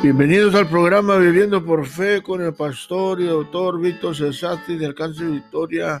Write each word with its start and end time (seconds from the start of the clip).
Bienvenidos 0.00 0.54
al 0.54 0.68
programa 0.68 1.16
Viviendo 1.16 1.64
por 1.64 1.84
Fe 1.84 2.22
con 2.22 2.40
el 2.40 2.54
pastor 2.54 3.20
y 3.20 3.26
doctor 3.26 3.80
Víctor 3.80 4.14
Cesati 4.14 4.76
de 4.76 4.86
Alcance 4.86 5.24
Victoria 5.24 6.00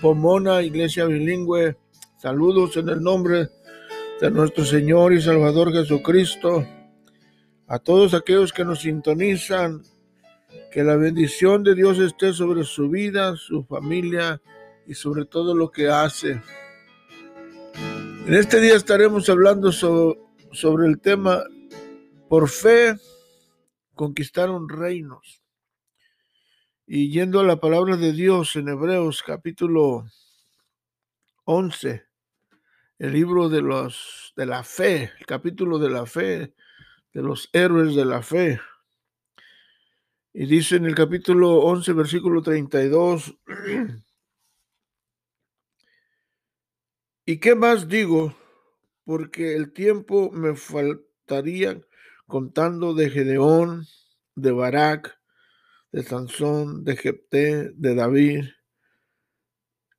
Pomona, 0.00 0.62
Iglesia 0.62 1.06
Bilingüe. 1.06 1.76
Saludos 2.18 2.76
en 2.76 2.88
el 2.88 3.02
nombre 3.02 3.48
de 4.20 4.30
nuestro 4.30 4.64
Señor 4.64 5.12
y 5.12 5.20
Salvador 5.20 5.72
Jesucristo. 5.72 6.64
A 7.66 7.80
todos 7.80 8.14
aquellos 8.14 8.52
que 8.52 8.64
nos 8.64 8.82
sintonizan, 8.82 9.82
que 10.70 10.84
la 10.84 10.94
bendición 10.94 11.64
de 11.64 11.74
Dios 11.74 11.98
esté 11.98 12.32
sobre 12.32 12.62
su 12.62 12.88
vida, 12.90 13.34
su 13.34 13.64
familia 13.64 14.40
y 14.86 14.94
sobre 14.94 15.24
todo 15.24 15.52
lo 15.52 15.68
que 15.72 15.88
hace. 15.88 16.40
En 18.24 18.34
este 18.34 18.60
día 18.60 18.76
estaremos 18.76 19.28
hablando 19.28 19.72
sobre, 19.72 20.86
el 20.86 21.00
tema 21.00 21.42
por 22.28 22.48
fe 22.48 22.94
conquistaron 23.94 24.68
reinos. 24.68 25.42
Y 26.86 27.10
yendo 27.10 27.40
a 27.40 27.44
la 27.44 27.56
palabra 27.56 27.96
de 27.96 28.12
Dios 28.12 28.56
en 28.56 28.68
Hebreos 28.68 29.22
capítulo 29.22 30.06
11, 31.44 32.04
el 32.98 33.12
libro 33.12 33.48
de 33.48 33.62
los 33.62 34.32
de 34.36 34.46
la 34.46 34.62
fe, 34.62 35.12
el 35.18 35.26
capítulo 35.26 35.78
de 35.78 35.90
la 35.90 36.06
fe, 36.06 36.54
de 37.12 37.22
los 37.22 37.48
héroes 37.52 37.94
de 37.94 38.04
la 38.04 38.22
fe. 38.22 38.60
Y 40.32 40.46
dice 40.46 40.76
en 40.76 40.86
el 40.86 40.94
capítulo 40.94 41.58
11, 41.58 41.92
versículo 41.92 42.42
32, 42.42 43.36
¿y 47.26 47.38
qué 47.38 47.54
más 47.54 47.88
digo? 47.88 48.34
Porque 49.04 49.54
el 49.54 49.72
tiempo 49.72 50.30
me 50.30 50.54
faltaría 50.54 51.80
contando 52.26 52.94
de 52.94 53.10
Gedeón, 53.10 53.86
de 54.34 54.52
Barak, 54.52 55.18
de 55.92 56.02
Sansón, 56.02 56.84
de 56.84 56.96
Jepté, 56.96 57.70
de 57.74 57.94
David, 57.94 58.44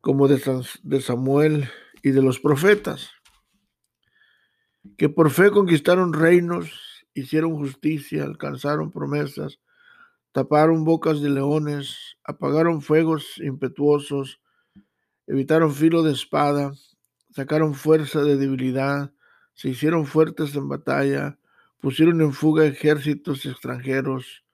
como 0.02 0.28
de, 0.28 0.42
de 0.84 1.02
Samuel 1.02 1.70
y 2.02 2.12
de 2.12 2.22
los 2.22 2.40
profetas, 2.40 3.12
que 4.98 5.08
por 5.08 5.32
fe 5.32 5.52
conquistaron 5.52 6.14
reinos, 6.14 7.06
hicieron 7.14 7.56
justicia, 7.56 8.24
alcanzaron 8.24 8.92
promesas, 8.92 9.60
taparon 10.32 10.84
bocas 10.84 11.22
de 11.22 11.30
leones, 11.30 12.18
apagaron 12.24 12.82
fuegos 12.82 13.38
impetuosos, 13.38 14.42
evitaron 15.28 15.74
filo 15.74 16.04
de 16.04 16.12
espada, 16.12 16.74
sacaron 17.30 17.76
fuerza 17.76 18.24
de 18.24 18.36
debilidad, 18.36 19.14
se 19.54 19.70
hicieron 19.70 20.06
fuertes 20.06 20.56
en 20.56 20.68
batalla, 20.68 21.38
pusieron 21.84 22.22
en 22.22 22.32
fuga 22.32 22.66
ejércitos 22.66 23.46
extranjeros. 23.46 24.46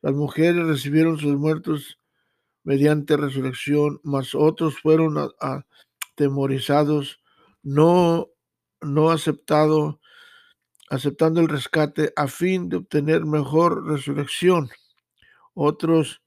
Las 0.00 0.14
mujeres 0.14 0.64
recibieron 0.64 1.18
sus 1.18 1.36
muertos 1.36 1.98
mediante 2.64 3.18
resurrección, 3.18 4.00
mas 4.02 4.34
otros 4.34 4.80
fueron 4.80 5.16
atemorizados, 6.16 7.20
no, 7.62 8.30
no 8.80 9.10
aceptado, 9.10 10.00
aceptando 10.88 11.42
el 11.42 11.48
rescate 11.48 12.14
a 12.16 12.28
fin 12.28 12.70
de 12.70 12.78
obtener 12.78 13.26
mejor 13.26 13.86
resurrección. 13.86 14.70
Otros 15.52 16.22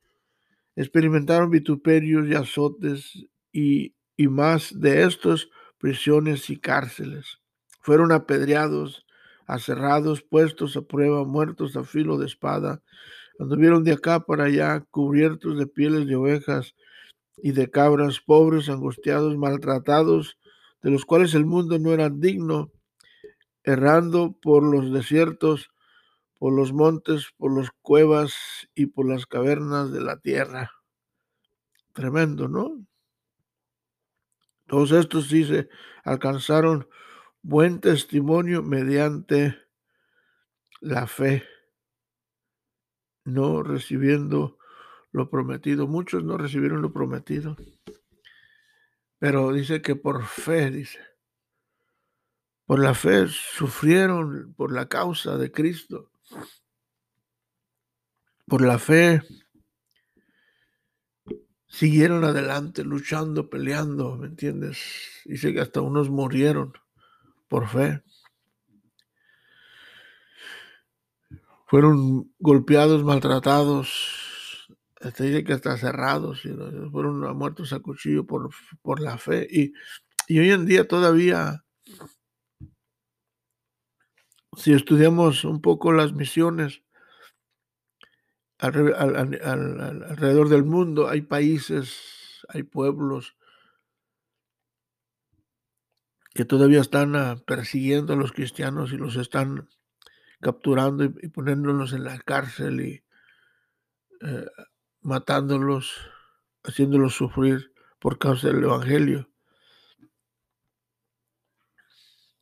experimentaron 0.76 1.50
vituperios 1.50 2.28
y 2.28 2.36
azotes 2.36 3.28
y, 3.52 3.96
y 4.16 4.28
más 4.28 4.80
de 4.80 5.02
estos 5.02 5.50
prisiones 5.80 6.52
y 6.52 6.60
cárceles. 6.60 7.40
Fueron 7.82 8.12
apedreados, 8.12 9.04
aserrados, 9.48 10.22
puestos 10.22 10.76
a 10.78 10.82
prueba, 10.82 11.26
muertos 11.26 11.76
a 11.76 11.84
filo 11.84 12.18
de 12.18 12.26
espada. 12.26 12.82
Anduvieron 13.40 13.84
de 13.84 13.94
acá 13.94 14.20
para 14.22 14.46
allá, 14.46 14.82
cubiertos 14.92 15.58
de 15.58 15.68
pieles 15.68 16.08
de 16.08 16.16
ovejas 16.16 16.76
y 17.38 17.52
de 17.52 17.70
cabras, 17.70 18.20
pobres, 18.20 18.70
angustiados, 18.70 19.38
maltratados, 19.38 20.38
de 20.82 20.92
los 20.92 21.06
cuales 21.06 21.34
el 21.34 21.46
mundo 21.46 21.80
no 21.80 21.92
era 21.92 22.10
digno, 22.10 22.72
errando 23.64 24.36
por 24.42 24.64
los 24.64 24.92
desiertos, 24.92 25.72
por 26.38 26.54
los 26.54 26.74
montes, 26.74 27.28
por 27.38 27.58
las 27.58 27.72
cuevas 27.82 28.34
y 28.76 28.88
por 28.88 29.08
las 29.08 29.26
cavernas 29.26 29.92
de 29.92 30.02
la 30.02 30.18
tierra. 30.18 30.72
Tremendo, 31.94 32.48
¿no? 32.48 32.86
Todos 34.68 34.92
estos 34.92 35.28
se 35.28 35.70
alcanzaron 36.04 36.88
buen 37.44 37.82
testimonio 37.82 38.64
mediante 38.64 39.58
la 40.80 41.06
fe, 41.08 41.44
no 43.26 43.62
recibiendo 43.62 44.58
lo 45.12 45.30
prometido. 45.30 45.86
Muchos 45.86 46.24
no 46.24 46.38
recibieron 46.38 46.82
lo 46.82 46.92
prometido, 46.92 47.56
pero 49.20 49.52
dice 49.52 49.82
que 49.82 49.96
por 49.96 50.26
fe, 50.26 50.72
dice, 50.72 51.00
por 52.66 52.80
la 52.80 52.96
fe 52.96 53.28
sufrieron 53.28 54.54
por 54.56 54.72
la 54.72 54.88
causa 54.88 55.38
de 55.38 55.52
Cristo. 55.52 56.12
Por 58.46 58.62
la 58.62 58.78
fe 58.78 59.22
siguieron 61.68 62.24
adelante, 62.24 62.84
luchando, 62.84 63.50
peleando, 63.50 64.16
¿me 64.16 64.28
entiendes? 64.28 65.24
Dice 65.26 65.54
que 65.54 65.62
hasta 65.62 65.82
unos 65.82 66.10
murieron 66.10 66.74
por 67.54 67.68
fe. 67.68 68.02
Fueron 71.68 72.34
golpeados, 72.40 73.04
maltratados, 73.04 74.68
hasta 75.00 75.24
dice 75.24 75.44
que 75.44 75.54
hasta 75.54 75.78
cerrados, 75.78 76.42
fueron 76.92 77.38
muertos 77.38 77.72
a 77.72 77.80
cuchillo 77.80 78.26
por, 78.26 78.50
por 78.82 79.00
la 79.00 79.20
fe. 79.20 79.48
Y, 79.52 79.72
y 80.28 80.40
hoy 80.40 80.50
en 80.50 80.66
día 80.66 80.88
todavía, 80.88 81.64
si 84.58 84.74
estudiamos 84.74 85.46
un 85.46 85.62
poco 85.62 85.92
las 85.92 86.12
misiones, 86.12 86.82
alrededor 88.58 90.50
del 90.50 90.64
mundo 90.64 91.08
hay 91.08 91.22
países, 91.22 92.42
hay 92.50 92.64
pueblos 92.64 93.36
que 96.34 96.46
todavía 96.46 96.82
están 96.82 97.16
ah, 97.16 97.36
persiguiendo 97.46 98.14
a 98.14 98.16
los 98.16 98.32
cristianos 98.32 98.92
y 98.92 98.98
los 98.98 99.16
están 99.16 99.70
capturando 100.42 101.04
y, 101.04 101.10
poniéndolos 101.30 101.94
en 101.94 102.04
la 102.04 102.20
cárcel 102.20 102.82
y 102.82 103.04
eh, 104.22 104.46
matándolos, 105.02 105.94
haciéndolos 106.64 107.14
sufrir 107.14 107.74
por 108.00 108.18
causa 108.18 108.48
del 108.48 108.64
Evangelio. 108.64 109.30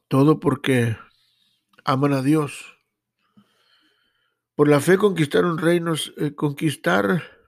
Todo 0.07 0.39
porque 0.39 0.97
aman 1.85 2.13
a 2.13 2.21
Dios. 2.21 2.77
Por 4.55 4.67
la 4.67 4.79
fe 4.79 4.97
conquistaron 4.97 5.57
reinos, 5.57 6.13
eh, 6.17 6.35
conquistar 6.35 7.40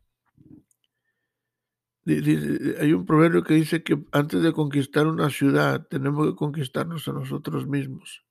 hay 2.05 2.93
un 2.93 3.05
proverbio 3.05 3.43
que 3.43 3.53
dice 3.53 3.83
que 3.83 3.97
antes 4.11 4.41
de 4.41 4.51
conquistar 4.51 5.07
una 5.07 5.29
ciudad 5.29 5.87
tenemos 5.87 6.27
que 6.27 6.35
conquistarnos 6.35 7.07
a 7.07 7.13
nosotros 7.13 7.67
mismos. 7.67 8.23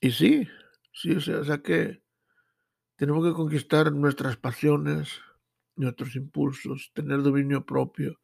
Y 0.00 0.10
sí, 0.12 0.48
sí, 0.92 1.12
o 1.12 1.20
sea, 1.20 1.38
o 1.38 1.44
sea 1.44 1.58
que 1.58 2.02
tenemos 2.96 3.26
que 3.26 3.34
conquistar 3.34 3.92
nuestras 3.92 4.36
pasiones, 4.36 5.20
nuestros 5.76 6.14
impulsos, 6.14 6.92
tener 6.94 7.22
dominio 7.22 7.64
propio. 7.64 8.20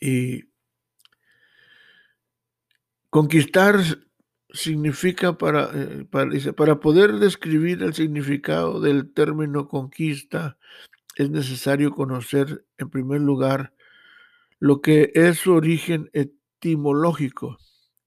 Y 0.00 0.44
conquistar 3.08 3.76
significa 4.52 5.38
para, 5.38 5.70
eh, 5.74 6.04
para, 6.10 6.30
para 6.52 6.80
poder 6.80 7.14
describir 7.14 7.82
el 7.82 7.94
significado 7.94 8.80
del 8.80 9.12
término 9.12 9.68
conquista, 9.68 10.58
es 11.16 11.30
necesario 11.30 11.92
conocer 11.92 12.64
en 12.78 12.90
primer 12.90 13.20
lugar 13.20 13.74
lo 14.58 14.80
que 14.80 15.10
es 15.14 15.38
su 15.38 15.52
origen 15.52 16.10
etimológico. 16.12 17.58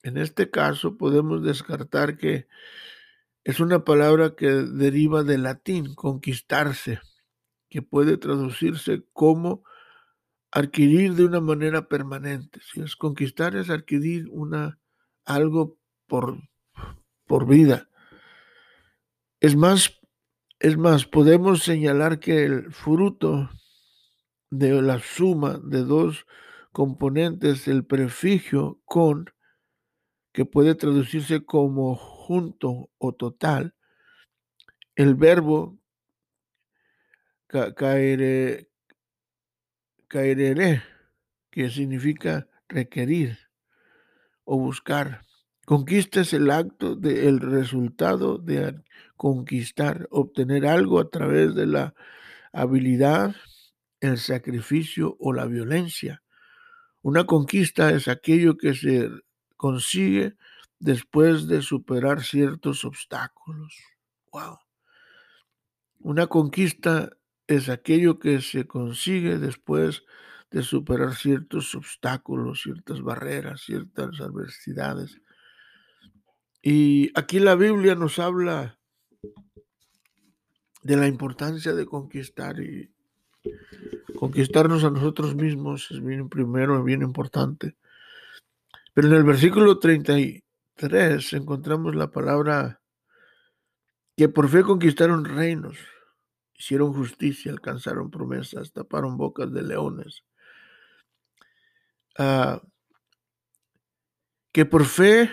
En 0.04 0.18
este 0.18 0.50
caso 0.50 0.98
podemos 0.98 1.44
descartar 1.44 2.18
que 2.18 2.48
es 3.44 3.60
una 3.60 3.84
palabra 3.84 4.36
que 4.36 4.48
deriva 4.48 5.24
del 5.24 5.44
latín, 5.44 5.94
conquistarse, 5.94 7.00
que 7.69 7.81
puede 7.81 8.18
traducirse 8.18 9.04
como 9.13 9.63
adquirir 10.52 11.13
de 11.13 11.25
una 11.25 11.42
manera 11.42 11.88
permanente. 11.88 12.60
Si 12.62 12.81
es 12.81 12.96
conquistar 12.96 13.56
es 13.56 13.69
adquirir 13.69 14.28
una, 14.30 14.80
algo 15.25 15.78
por, 16.07 16.38
por 17.25 17.48
vida. 17.48 17.90
Es 19.42 19.56
más 19.56 20.00
es 20.60 20.78
más, 20.78 21.06
podemos 21.06 21.63
señalar 21.63 22.19
que 22.19 22.44
el 22.46 22.72
fruto 22.72 23.50
de 24.50 24.81
la 24.81 25.00
suma 25.00 25.60
de 25.63 25.84
dos 25.84 26.25
componentes, 26.72 27.68
el 27.68 27.86
prefijo 27.86 28.81
con, 28.86 29.25
que 30.34 30.46
puede 30.46 30.75
traducirse 30.75 31.46
como 31.46 31.98
conjunto 32.25 32.90
o 32.98 33.13
total, 33.13 33.75
el 34.96 35.13
verbo 35.16 35.78
caeré, 37.48 38.68
que 41.52 41.69
significa 41.69 42.48
requerir 42.68 43.38
o 44.44 44.57
buscar. 44.57 45.25
Conquista 45.66 46.22
es 46.22 46.32
el 46.34 46.52
acto 46.52 46.96
del 46.96 47.40
resultado 47.40 48.38
de 48.38 48.84
conquistar, 49.18 50.08
obtener 50.12 50.68
algo 50.68 51.00
a 51.00 51.10
través 51.10 51.56
de 51.56 51.66
la 51.66 51.96
habilidad, 52.54 53.36
el 54.00 54.20
sacrificio 54.20 55.18
o 55.20 55.34
la 55.34 55.46
violencia. 55.46 56.22
Una 57.02 57.26
conquista 57.26 57.90
es 57.90 58.08
aquello 58.08 58.58
que 58.58 58.76
se 58.76 59.10
consigue 59.58 60.36
después 60.78 61.48
de 61.48 61.64
superar 61.64 62.22
ciertos 62.22 62.86
obstáculos. 62.86 63.76
Wow. 64.32 64.60
Una 66.00 66.28
conquista 66.28 67.10
es 67.48 67.70
aquello 67.70 68.20
que 68.20 68.42
se 68.42 68.68
consigue 68.68 69.40
después 69.40 70.04
de 70.52 70.62
superar 70.62 71.16
ciertos 71.16 71.74
obstáculos, 71.74 72.62
ciertas 72.62 73.02
barreras, 73.02 73.62
ciertas 73.62 74.22
adversidades. 74.22 75.20
Y 76.68 77.12
aquí 77.14 77.40
la 77.40 77.54
Biblia 77.54 77.94
nos 77.94 78.18
habla 78.18 78.80
de 80.82 80.98
la 80.98 81.06
importancia 81.06 81.74
de 81.74 81.86
conquistar 81.86 82.60
y 82.60 82.92
conquistarnos 84.18 84.84
a 84.84 84.90
nosotros 84.90 85.36
mismos 85.36 85.92
es 85.92 86.04
bien 86.04 86.28
primero, 86.28 86.84
bien 86.84 87.04
importante. 87.04 87.78
Pero 88.96 89.10
en 89.10 89.14
el 89.14 89.24
versículo 89.24 89.78
33 89.78 91.34
encontramos 91.34 91.94
la 91.94 92.10
palabra 92.10 92.82
que 94.18 94.28
por 94.28 94.50
fe 94.50 94.64
conquistaron 94.64 95.24
reinos, 95.24 95.78
hicieron 96.56 96.94
justicia, 96.94 97.52
alcanzaron 97.52 98.10
promesas, 98.10 98.74
taparon 98.74 99.18
bocas 99.18 99.54
de 99.54 99.62
leones. 99.62 100.24
Ah, 102.18 102.60
que 104.52 104.66
por 104.66 104.86
fe 104.86 105.30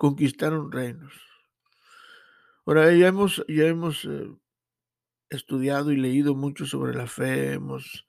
conquistaron 0.00 0.72
reinos. 0.72 1.12
Ahora 2.64 2.90
ya 2.94 3.08
hemos, 3.08 3.44
ya 3.48 3.66
hemos 3.66 4.06
eh, 4.06 4.30
estudiado 5.28 5.92
y 5.92 5.98
leído 5.98 6.34
mucho 6.34 6.64
sobre 6.64 6.94
la 6.94 7.06
fe, 7.06 7.52
hemos 7.52 8.06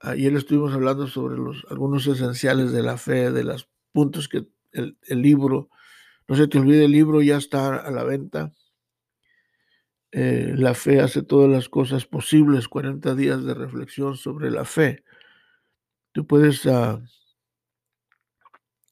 Ayer 0.00 0.34
estuvimos 0.34 0.72
hablando 0.72 1.06
sobre 1.06 1.36
los, 1.36 1.66
algunos 1.68 2.06
esenciales 2.06 2.72
de 2.72 2.82
la 2.82 2.96
fe, 2.96 3.30
de 3.30 3.44
los 3.44 3.68
puntos 3.92 4.28
que 4.28 4.46
el, 4.72 4.96
libro, 5.08 5.68
no 6.26 6.36
se 6.36 6.48
te 6.48 6.58
olvide, 6.58 6.86
el 6.86 6.92
libro 6.92 7.20
ya 7.20 7.36
está 7.36 7.76
a 7.76 7.90
la 7.90 8.04
venta. 8.04 8.52
Eh, 10.10 10.54
la 10.56 10.72
fe 10.74 11.00
hace 11.00 11.22
todas 11.22 11.50
las 11.50 11.68
cosas 11.68 12.06
posibles, 12.06 12.68
40 12.68 13.14
días 13.14 13.44
de 13.44 13.52
reflexión 13.52 14.16
sobre 14.16 14.50
la 14.50 14.64
fe. 14.64 15.04
Tú 16.12 16.26
puedes 16.26 16.66
ah, 16.66 17.02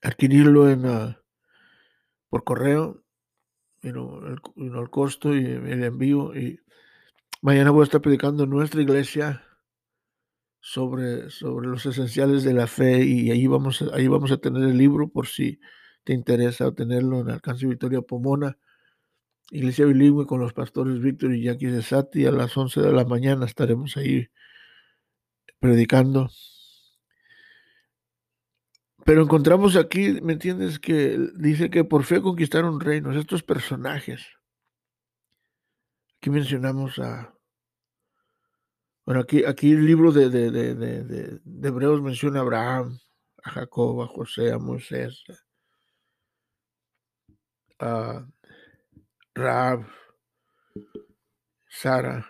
adquirirlo 0.02 0.68
en, 0.68 0.86
ah, 0.86 1.21
por 2.32 2.44
correo, 2.44 3.04
el, 3.82 3.94
el, 4.56 4.90
costo 4.90 5.36
y 5.36 5.44
el 5.44 5.84
envío. 5.84 6.34
Y 6.34 6.60
mañana 7.42 7.70
voy 7.70 7.82
a 7.82 7.84
estar 7.84 8.00
predicando 8.00 8.44
en 8.44 8.50
nuestra 8.50 8.80
iglesia 8.80 9.44
sobre, 10.58 11.28
sobre 11.28 11.68
los 11.68 11.84
esenciales 11.84 12.42
de 12.42 12.54
la 12.54 12.66
fe 12.66 13.04
y 13.04 13.30
ahí 13.30 13.46
vamos, 13.46 13.84
ahí 13.92 14.08
vamos 14.08 14.32
a 14.32 14.38
tener 14.38 14.62
el 14.62 14.78
libro 14.78 15.08
por 15.08 15.26
si 15.26 15.60
te 16.04 16.14
interesa 16.14 16.72
tenerlo 16.72 17.20
en 17.20 17.28
Alcance 17.28 17.66
Victoria 17.66 18.00
Pomona, 18.00 18.56
Iglesia 19.50 19.84
Bilingüe 19.84 20.26
con 20.26 20.40
los 20.40 20.54
pastores 20.54 21.02
Víctor 21.02 21.34
y 21.34 21.42
Jackie 21.42 21.66
de 21.66 21.82
Sati. 21.82 22.24
A 22.24 22.32
las 22.32 22.56
11 22.56 22.80
de 22.80 22.92
la 22.92 23.04
mañana 23.04 23.44
estaremos 23.44 23.98
ahí 23.98 24.28
predicando. 25.60 26.30
Pero 29.04 29.22
encontramos 29.22 29.76
aquí, 29.76 30.20
¿me 30.22 30.34
entiendes? 30.34 30.78
Que 30.78 31.18
dice 31.34 31.70
que 31.70 31.84
por 31.84 32.04
fe 32.04 32.20
conquistaron 32.22 32.80
reinos, 32.80 33.16
estos 33.16 33.42
personajes. 33.42 34.26
Aquí 36.18 36.30
mencionamos 36.30 36.98
a 36.98 37.34
bueno, 39.04 39.20
aquí, 39.20 39.44
aquí 39.44 39.72
el 39.72 39.84
libro 39.84 40.12
de, 40.12 40.30
de, 40.30 40.50
de, 40.50 40.74
de, 40.74 41.68
Hebreos 41.68 42.00
menciona 42.00 42.38
a 42.38 42.42
Abraham, 42.42 43.00
a 43.42 43.50
Jacob, 43.50 44.00
a 44.02 44.06
José, 44.06 44.52
a 44.52 44.58
Moisés, 44.58 45.24
a 47.80 48.24
Raab, 49.34 49.86
Sara, 51.68 52.28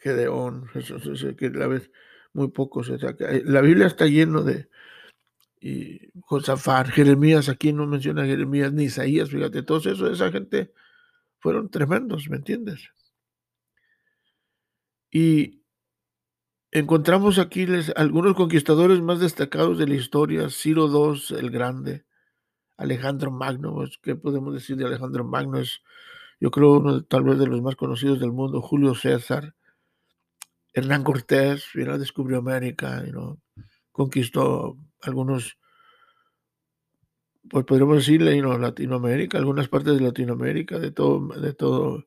Gedeón, 0.00 0.68
que 1.38 1.48
la 1.48 1.66
vez 1.66 1.90
muy 2.34 2.48
pocos. 2.48 2.90
La 3.44 3.62
Biblia 3.62 3.86
está 3.86 4.06
lleno 4.06 4.42
de 4.42 4.68
y 5.60 6.10
Josafat, 6.20 6.88
Jeremías, 6.88 7.48
aquí 7.48 7.72
no 7.72 7.86
menciona 7.86 8.26
Jeremías 8.26 8.72
ni 8.72 8.84
Isaías, 8.84 9.30
fíjate, 9.30 9.62
todos 9.62 9.86
eso, 9.86 10.10
esa 10.10 10.30
gente 10.30 10.72
fueron 11.38 11.70
tremendos, 11.70 12.28
¿me 12.28 12.36
entiendes? 12.36 12.90
Y 15.10 15.62
encontramos 16.70 17.38
aquí 17.38 17.66
algunos 17.96 18.34
conquistadores 18.34 19.00
más 19.00 19.20
destacados 19.20 19.78
de 19.78 19.88
la 19.88 19.94
historia, 19.94 20.50
Ciro 20.50 20.86
II 20.86 21.38
el 21.38 21.50
Grande, 21.50 22.04
Alejandro 22.76 23.30
Magno, 23.30 23.84
¿qué 24.02 24.14
podemos 24.14 24.54
decir 24.54 24.76
de 24.76 24.86
Alejandro 24.86 25.24
Magno? 25.24 25.58
Es, 25.58 25.82
yo 26.40 26.50
creo, 26.50 26.78
uno 26.78 27.02
tal 27.04 27.24
vez 27.24 27.38
de 27.38 27.46
los 27.46 27.62
más 27.62 27.74
conocidos 27.74 28.20
del 28.20 28.32
mundo, 28.32 28.60
Julio 28.60 28.94
César, 28.94 29.54
Hernán 30.72 31.02
Cortés, 31.02 31.64
descubrió 31.74 32.38
América, 32.38 33.02
conquistó 33.90 34.76
algunos, 35.02 35.58
pues 37.48 37.64
podríamos 37.64 37.98
decirle, 37.98 38.40
Latinoamérica, 38.40 39.38
algunas 39.38 39.68
partes 39.68 39.94
de 39.98 40.04
Latinoamérica, 40.04 40.78
de 40.78 40.90
todo, 40.90 41.28
de 41.40 41.52
todo 41.54 42.06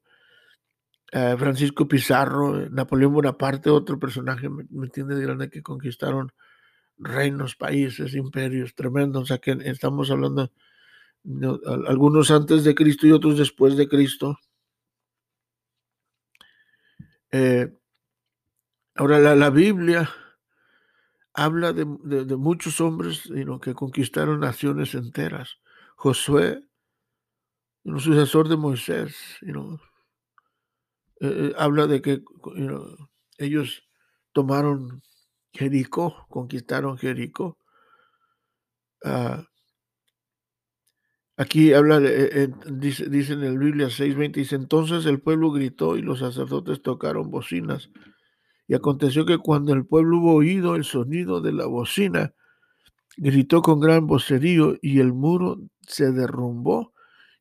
eh, 1.11 1.35
Francisco 1.38 1.88
Pizarro, 1.88 2.69
Napoleón 2.69 3.13
Bonaparte, 3.13 3.69
otro 3.69 3.99
personaje, 3.99 4.47
¿me, 4.49 4.85
entiendes? 4.85 5.19
Grande 5.19 5.49
que 5.49 5.61
conquistaron 5.61 6.31
reinos, 6.97 7.55
países, 7.55 8.15
imperios 8.15 8.75
tremendos. 8.75 9.23
O 9.23 9.25
sea 9.25 9.39
que 9.39 9.57
estamos 9.65 10.09
hablando 10.09 10.49
de, 11.23 11.59
algunos 11.87 12.31
antes 12.31 12.63
de 12.63 12.75
Cristo 12.75 13.07
y 13.07 13.11
otros 13.11 13.37
después 13.37 13.75
de 13.75 13.89
Cristo. 13.89 14.37
Eh, 17.31 17.73
ahora, 18.95 19.35
la, 19.35 19.49
Biblia 19.49 20.09
habla 21.33 21.73
de, 21.73 21.85
muchos 21.85 22.81
hombres 22.81 23.30
que 23.61 23.73
conquistaron 23.73 24.40
naciones 24.40 24.94
enteras. 24.95 25.57
Josué, 25.95 26.64
un 27.83 28.00
sucesor 28.00 28.50
de 28.50 28.57
Moisés, 28.57 29.16
eh, 29.42 29.54
eh, 31.21 31.54
habla 31.57 31.88
de 31.88 32.02
que 32.02 32.23
ellos 33.38 33.83
tomaron 34.33 35.02
Jericó, 35.54 36.26
conquistaron 36.30 36.97
Jericó. 36.97 37.57
Ah, 39.04 39.45
aquí 41.38 41.73
habla, 41.73 42.00
de, 42.00 42.44
eh, 42.44 42.50
dice, 42.68 43.09
dice, 43.09 43.33
en 43.33 43.44
el 43.44 43.57
Biblia 43.57 43.90
6:20, 43.90 44.40
dice, 44.40 44.56
entonces 44.56 45.06
el 45.06 45.21
pueblo 45.21 45.52
gritó 45.52 45.97
y 45.97 46.02
los 46.02 46.19
sacerdotes 46.19 46.81
tocaron 46.81 47.31
bocinas. 47.31 47.90
Y 48.71 48.73
aconteció 48.73 49.25
que 49.25 49.37
cuando 49.37 49.73
el 49.73 49.85
pueblo 49.85 50.19
hubo 50.19 50.33
oído 50.35 50.78
el 50.78 50.85
sonido 50.85 51.42
de 51.42 51.51
la 51.51 51.66
bocina, 51.66 52.33
gritó 53.18 53.61
con 53.61 53.81
gran 53.81 54.07
vocerío 54.07 54.78
y 54.81 55.01
el 55.01 55.11
muro 55.11 55.59
se 55.85 56.13
derrumbó 56.13 56.94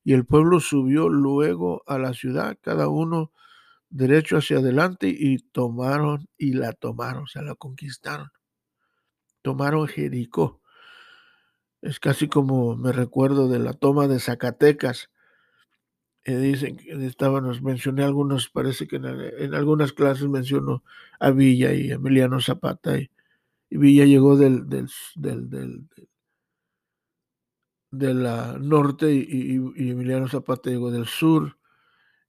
y 0.02 0.14
el 0.14 0.26
pueblo 0.26 0.58
subió 0.58 1.08
luego 1.08 1.84
a 1.87 1.99
la 1.99 2.14
ciudad, 2.14 2.58
cada 2.60 2.88
uno 2.88 3.30
derecho 3.90 4.38
hacia 4.38 4.58
adelante 4.58 5.06
y 5.06 5.38
tomaron 5.38 6.26
y 6.37 6.54
la 6.54 6.72
tomaron, 6.72 7.22
o 7.22 7.26
sea, 7.28 7.42
la 7.42 7.54
conquistaron. 7.54 8.32
Tomaron 9.40 9.87
Jericó. 9.87 10.60
Es 11.80 12.00
casi 12.00 12.26
como 12.26 12.75
me 12.75 12.90
recuerdo 12.90 13.46
de 13.46 13.60
la 13.60 13.72
toma 13.72 14.08
de 14.08 14.18
Zacatecas. 14.18 15.10
Eh, 16.24 16.36
dicen 16.36 16.76
que 16.76 16.92
estaban, 17.06 17.44
nos 17.44 17.62
mencioné 17.62 18.04
algunos, 18.04 18.50
parece 18.50 18.86
que 18.86 18.96
en, 18.96 19.54
algunas 19.54 19.92
clases 19.92 20.28
menciono 20.28 20.84
a 21.18 21.30
Villa 21.30 21.72
y 21.72 21.90
Emiliano 21.90 22.40
Zapata. 22.40 22.98
Y, 22.98 23.10
Villa 23.70 24.04
llegó 24.04 24.36
del, 24.36 24.68
del, 24.68 24.88
del, 25.16 25.48
del 25.48 25.88
de 27.90 28.14
la 28.14 28.56
norte 28.58 29.12
y, 29.12 29.56
y, 29.76 29.90
Emiliano 29.90 30.28
Zapata 30.28 30.70
llegó 30.70 30.90
del 30.90 31.06
sur 31.06 31.58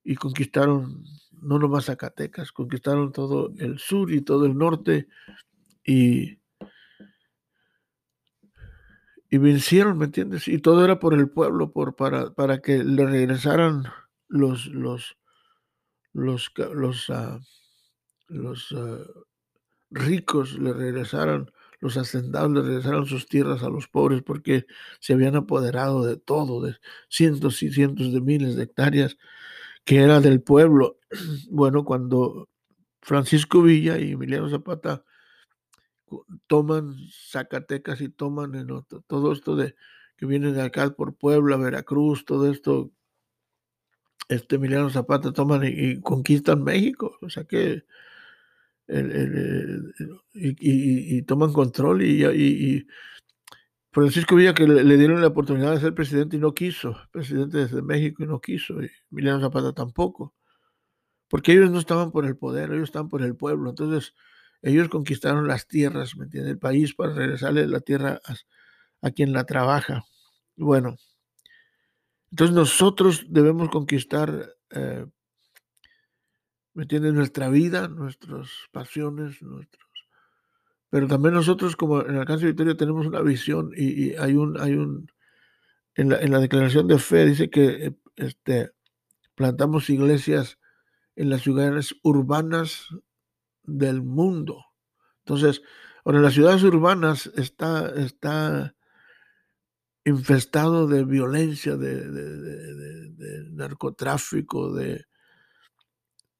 y 0.03 0.15
conquistaron 0.15 1.03
no 1.41 1.60
nomás 1.60 1.86
Zacatecas, 1.86 2.51
conquistaron 2.51 3.12
todo 3.12 3.53
el 3.57 3.79
sur 3.79 4.12
y 4.12 4.21
todo 4.21 4.45
el 4.45 4.57
norte 4.57 5.07
y, 5.83 6.40
y 9.31 9.38
vencieron, 9.38 9.97
¿me 9.97 10.05
entiendes? 10.05 10.50
Y 10.50 10.59
todo 10.59 10.83
era 10.83 11.00
por 11.00 11.13
el 11.13 11.29
pueblo, 11.29 11.71
por, 11.71 11.95
para, 11.95 12.33
para 12.33 12.61
que 12.61 12.83
le 12.83 13.05
regresaran 13.05 13.85
los, 14.27 14.65
los, 14.67 15.17
los, 16.11 16.51
los, 16.73 17.09
los 18.27 18.71
uh, 18.73 19.25
ricos, 19.89 20.59
le 20.59 20.73
regresaran, 20.73 21.50
los 21.79 21.95
hacendados 21.95 22.51
le 22.51 22.61
regresaran 22.61 23.05
sus 23.05 23.25
tierras 23.25 23.63
a 23.63 23.69
los 23.69 23.88
pobres, 23.88 24.21
porque 24.21 24.65
se 25.00 25.13
habían 25.13 25.38
apoderado 25.38 26.05
de 26.05 26.17
todo, 26.17 26.61
de 26.61 26.75
cientos 27.07 27.63
y 27.63 27.71
cientos 27.71 28.11
de 28.11 28.19
miles 28.19 28.57
de 28.57 28.63
hectáreas 28.63 29.17
que 29.85 30.00
era 30.03 30.19
del 30.19 30.41
pueblo. 30.41 31.00
Bueno, 31.50 31.85
cuando 31.85 32.50
Francisco 33.01 33.61
Villa 33.61 33.97
y 33.97 34.11
Emiliano 34.11 34.50
Zapata 34.50 35.05
toman 36.48 36.96
Zacatecas 37.12 38.01
y 38.01 38.10
toman 38.10 38.56
en 38.56 38.72
otro, 38.72 39.01
todo 39.08 39.32
esto 39.32 39.56
de 39.56 39.75
que 40.18 40.25
viene 40.27 40.51
de 40.51 40.62
acá 40.62 40.89
por 40.91 41.15
Puebla, 41.15 41.58
Veracruz, 41.58 42.25
todo 42.25 42.51
esto, 42.51 42.91
este 44.30 44.58
Emiliano 44.58 44.89
Zapata 44.89 45.34
toman 45.34 45.63
y, 45.65 46.00
conquistan 46.01 46.63
México, 46.63 47.18
o 47.22 47.30
sea 47.30 47.44
que 47.46 47.84
y, 50.34 51.22
toman 51.24 51.53
control 51.53 52.03
y, 52.03 52.86
Francisco 53.91 54.36
Villa 54.36 54.53
que 54.53 54.68
le, 54.68 54.98
dieron 54.98 55.22
la 55.22 55.27
oportunidad 55.27 55.74
de 55.74 55.82
ser 55.82 55.94
presidente 55.96 56.38
y 56.38 56.39
no 56.39 56.53
quiso, 56.53 56.96
presidente 57.12 57.65
de 57.65 57.82
México 57.82 58.24
y 58.24 58.27
no 58.27 58.39
quiso, 58.39 58.82
y 58.82 58.91
Emiliano 59.12 59.41
Zapata 59.41 59.74
tampoco, 59.74 60.36
porque 61.30 61.53
ellos 61.53 61.72
no 61.72 61.80
estaban 61.80 62.12
por 62.12 62.25
el 62.25 62.38
poder, 62.38 62.72
ellos 62.72 62.89
estaban 62.89 63.10
por 63.10 63.24
el 63.24 63.36
pueblo, 63.36 63.72
entonces 63.72 64.13
ellos 64.62 64.89
conquistaron 64.89 65.48
las 65.48 65.68
tierras, 65.68 66.15
¿me 66.15 66.25
entiende? 66.25 66.51
El 66.51 66.60
país 66.60 66.94
para 66.94 67.13
regresarle 67.13 67.68
la 67.68 67.80
tierra 67.80 68.22
a, 69.01 69.12
quien 69.12 69.34
la 69.34 69.46
trabaja. 69.46 70.03
Bueno, 70.56 70.98
entonces 72.30 72.56
nosotros 72.56 73.25
debemos 73.30 73.70
conquistar, 73.70 74.53
eh, 74.70 75.06
¿me 76.74 76.84
entiendes? 76.84 77.13
Nuestra 77.13 77.50
vida, 77.50 77.88
nuestras 77.88 78.50
pasiones, 78.72 79.41
nuestros... 79.41 79.89
Pero 80.89 81.08
también 81.08 81.34
nosotros 81.34 81.75
como 81.75 82.01
en 82.01 82.18
Alcance 82.18 82.46
Victoria 82.46 82.75
tenemos 82.75 83.08
una 83.08 83.22
visión 83.22 83.72
y, 83.75 84.13
hay 84.15 84.36
un, 84.36 84.60
hay 84.60 84.74
un, 84.74 85.08
en 85.96 86.10
la, 86.10 86.20
en 86.20 86.32
la, 86.32 86.39
declaración 86.39 86.88
de 86.88 87.00
fe 87.00 87.25
dice 87.25 87.50
que 87.50 87.86
eh, 87.86 87.96
este, 88.18 88.72
plantamos 89.36 89.89
iglesias 89.89 90.60
en 91.15 91.30
las 91.30 91.41
ciudades 91.41 91.96
urbanas 92.03 92.89
del 93.63 94.01
mundo. 94.01 94.65
Entonces, 95.20 95.62
ahora 96.03 96.20
las 96.20 96.34
ciudades 96.34 96.63
urbanas 96.63 97.32
está, 97.36 97.89
está 97.96 98.75
infestado 100.03 100.88
de 100.88 101.06
violencia, 101.06 101.77
de, 101.77 103.50
narcotráfico, 103.51 104.74
de, 104.74 105.06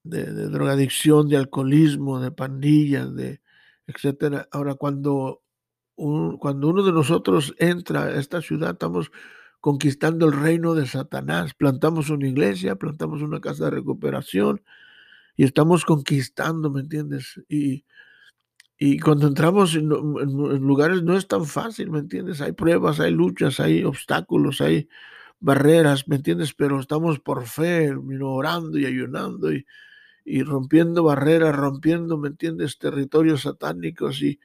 de, 0.04 0.26
drogadicción, 0.50 1.30
de 1.30 1.38
alcoholismo, 1.38 2.20
de 2.20 2.32
pandillas, 2.32 3.14
de. 3.16 3.42
Ahora, 4.52 4.76
cuando, 4.76 5.44
cuando 5.96 6.70
uno 6.70 6.84
de 6.84 6.94
nosotros 6.94 7.54
entra 7.58 8.04
a 8.04 8.20
esta 8.20 8.42
ciudad, 8.42 8.72
estamos 8.72 9.12
conquistando 9.60 10.26
el 10.26 10.34
reino 10.34 10.74
de 10.74 10.88
Satanás. 10.88 11.54
Plantamos 11.54 12.10
una 12.10 12.28
iglesia, 12.28 12.76
plantamos 12.76 13.22
una 13.22 13.42
casa 13.42 13.66
de 13.66 13.72
recuperación, 13.72 14.64
y 15.36 15.44
estamos 15.44 15.86
conquistando, 15.86 16.70
¿me 16.70 16.82
entiendes? 16.82 17.42
Y, 17.48 17.86
y 18.78 19.00
cuando 19.00 19.28
entramos 19.28 19.76
en, 19.76 19.88
lugares 19.90 21.04
no 21.04 21.16
es 21.16 21.28
tan 21.28 21.46
fácil, 21.46 21.92
¿me 21.92 22.00
entiendes? 22.00 22.42
Hay 22.42 22.54
pruebas, 22.54 23.00
hay 23.00 23.12
luchas, 23.12 23.60
hay 23.60 23.84
obstáculos, 23.84 24.62
hay 24.62 24.90
barreras, 25.40 26.08
¿me 26.08 26.18
entiendes? 26.18 26.54
Pero 26.54 26.80
estamos 26.80 27.20
por 27.20 27.46
fe, 27.46 27.92
orando 28.22 28.78
y 28.78 28.86
ayunando 28.86 29.54
y, 29.54 29.66
y 30.26 30.44
rompiendo 30.44 31.04
barreras, 31.04 31.56
rompiendo, 31.56 32.18
¿me 32.18 32.30
entiendes? 32.30 32.78
Territorios 32.78 33.44
satánicos 33.44 34.22
y 34.22 34.40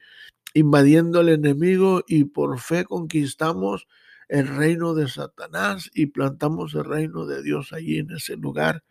invadiendo 0.53 1.19
al 1.19 1.29
enemigo 1.29 2.03
y 2.07 2.25
por 2.25 2.59
fe 2.59 2.85
conquistamos 2.85 3.87
el 4.27 4.47
reino 4.47 4.93
de 4.93 5.07
Satanás 5.07 5.89
y 5.93 6.07
plantamos 6.07 6.73
el 6.73 6.83
reino 6.83 7.25
de 7.25 7.43
Dios 7.43 7.73
allí 7.73 7.99
en 7.99 8.11
ese 8.11 8.35
lugar. 8.37 8.83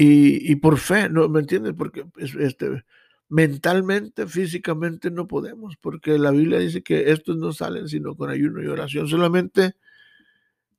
Y, 0.00 0.54
por 0.56 0.78
fe, 0.78 1.08
¿no? 1.08 1.28
¿Me 1.28 1.40
entiendes? 1.40 1.74
Porque 1.76 2.06
este, 2.38 2.84
mentalmente, 3.28 4.28
físicamente 4.28 5.10
no 5.10 5.26
podemos, 5.26 5.76
porque 5.76 6.18
la 6.18 6.30
Biblia 6.30 6.60
dice 6.60 6.84
que 6.84 7.10
estos 7.10 7.36
no 7.36 7.52
salen 7.52 7.88
sino 7.88 8.14
con 8.14 8.30
ayuno 8.30 8.62
y 8.62 8.68
oración. 8.68 9.08
Solamente, 9.08 9.74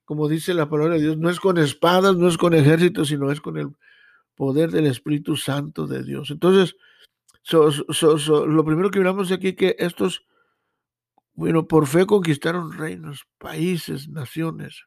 como 0.06 0.30
dice 0.30 0.54
la 0.54 0.70
palabra 0.70 0.94
de 0.94 1.02
Dios, 1.02 1.18
no 1.18 1.30
es 1.30 1.42
con 1.42 1.58
espadas, 1.58 2.16
no 2.16 2.30
es 2.30 2.38
con 2.38 2.54
ejércitos, 2.54 3.10
sino 3.10 3.30
es 3.30 3.42
con 3.42 3.58
el 3.58 3.76
poder 4.36 4.72
del 4.72 4.86
Espíritu 4.86 5.36
Santo 5.36 5.86
de 5.86 6.02
Dios. 6.02 6.32
Entonces, 6.32 6.78
lo 7.52 8.64
primero 8.64 8.90
que 8.90 9.00
miramos 9.00 9.34
aquí 9.34 9.54
que 9.54 9.76
estos, 9.80 10.26
bueno, 11.34 11.68
por 11.68 11.88
fe 11.88 12.06
conquistaron 12.06 12.72
reinos, 12.72 13.28
países, 13.38 14.08
naciones. 14.08 14.86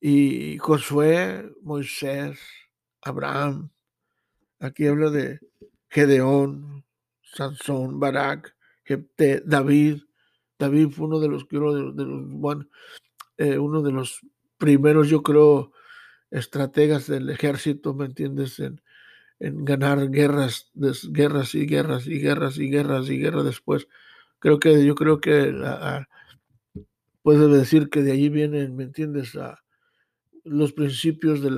Y 0.00 0.56
Josué, 0.58 1.50
Moisés, 1.62 2.38
Abraham, 3.02 3.70
aquí 4.60 4.86
habla 4.86 5.10
de 5.10 5.40
Gedeón, 5.88 6.84
Sansón, 7.22 8.00
Barak, 8.00 8.54
David. 9.44 10.02
David 10.58 10.88
fue 10.90 11.06
uno 11.06 11.20
de 11.20 11.28
los, 11.28 11.48
de 11.48 12.04
los, 12.04 12.66
eh, 13.36 13.58
uno 13.58 13.82
de 13.82 13.92
los 13.92 14.20
primeros, 14.56 15.08
yo 15.08 15.22
creo, 15.22 15.72
estrategas 16.30 17.06
del 17.06 17.30
ejército, 17.30 17.94
¿me 17.94 18.06
entiendes? 18.06 18.60
En, 18.60 18.80
ganar 19.40 20.10
guerras, 20.10 20.68
guerras 20.74 21.54
y 21.54 21.64
guerras 21.64 22.08
y 22.08 22.18
guerras 22.18 22.58
y 22.58 22.68
guerras 22.68 23.08
y 23.08 23.18
guerras 23.18 23.44
después. 23.44 23.86
Creo 24.40 24.58
que 24.58 24.84
yo 24.84 24.96
creo 24.96 25.20
que 25.20 25.54
puede 27.22 27.46
decir 27.46 27.88
que 27.88 28.02
de 28.02 28.12
allí 28.12 28.30
vienen, 28.30 28.74
¿me 28.74 28.82
entiendes? 28.82 29.36
A, 29.36 29.62
los 30.50 30.72
principios 30.72 31.42
de, 31.42 31.50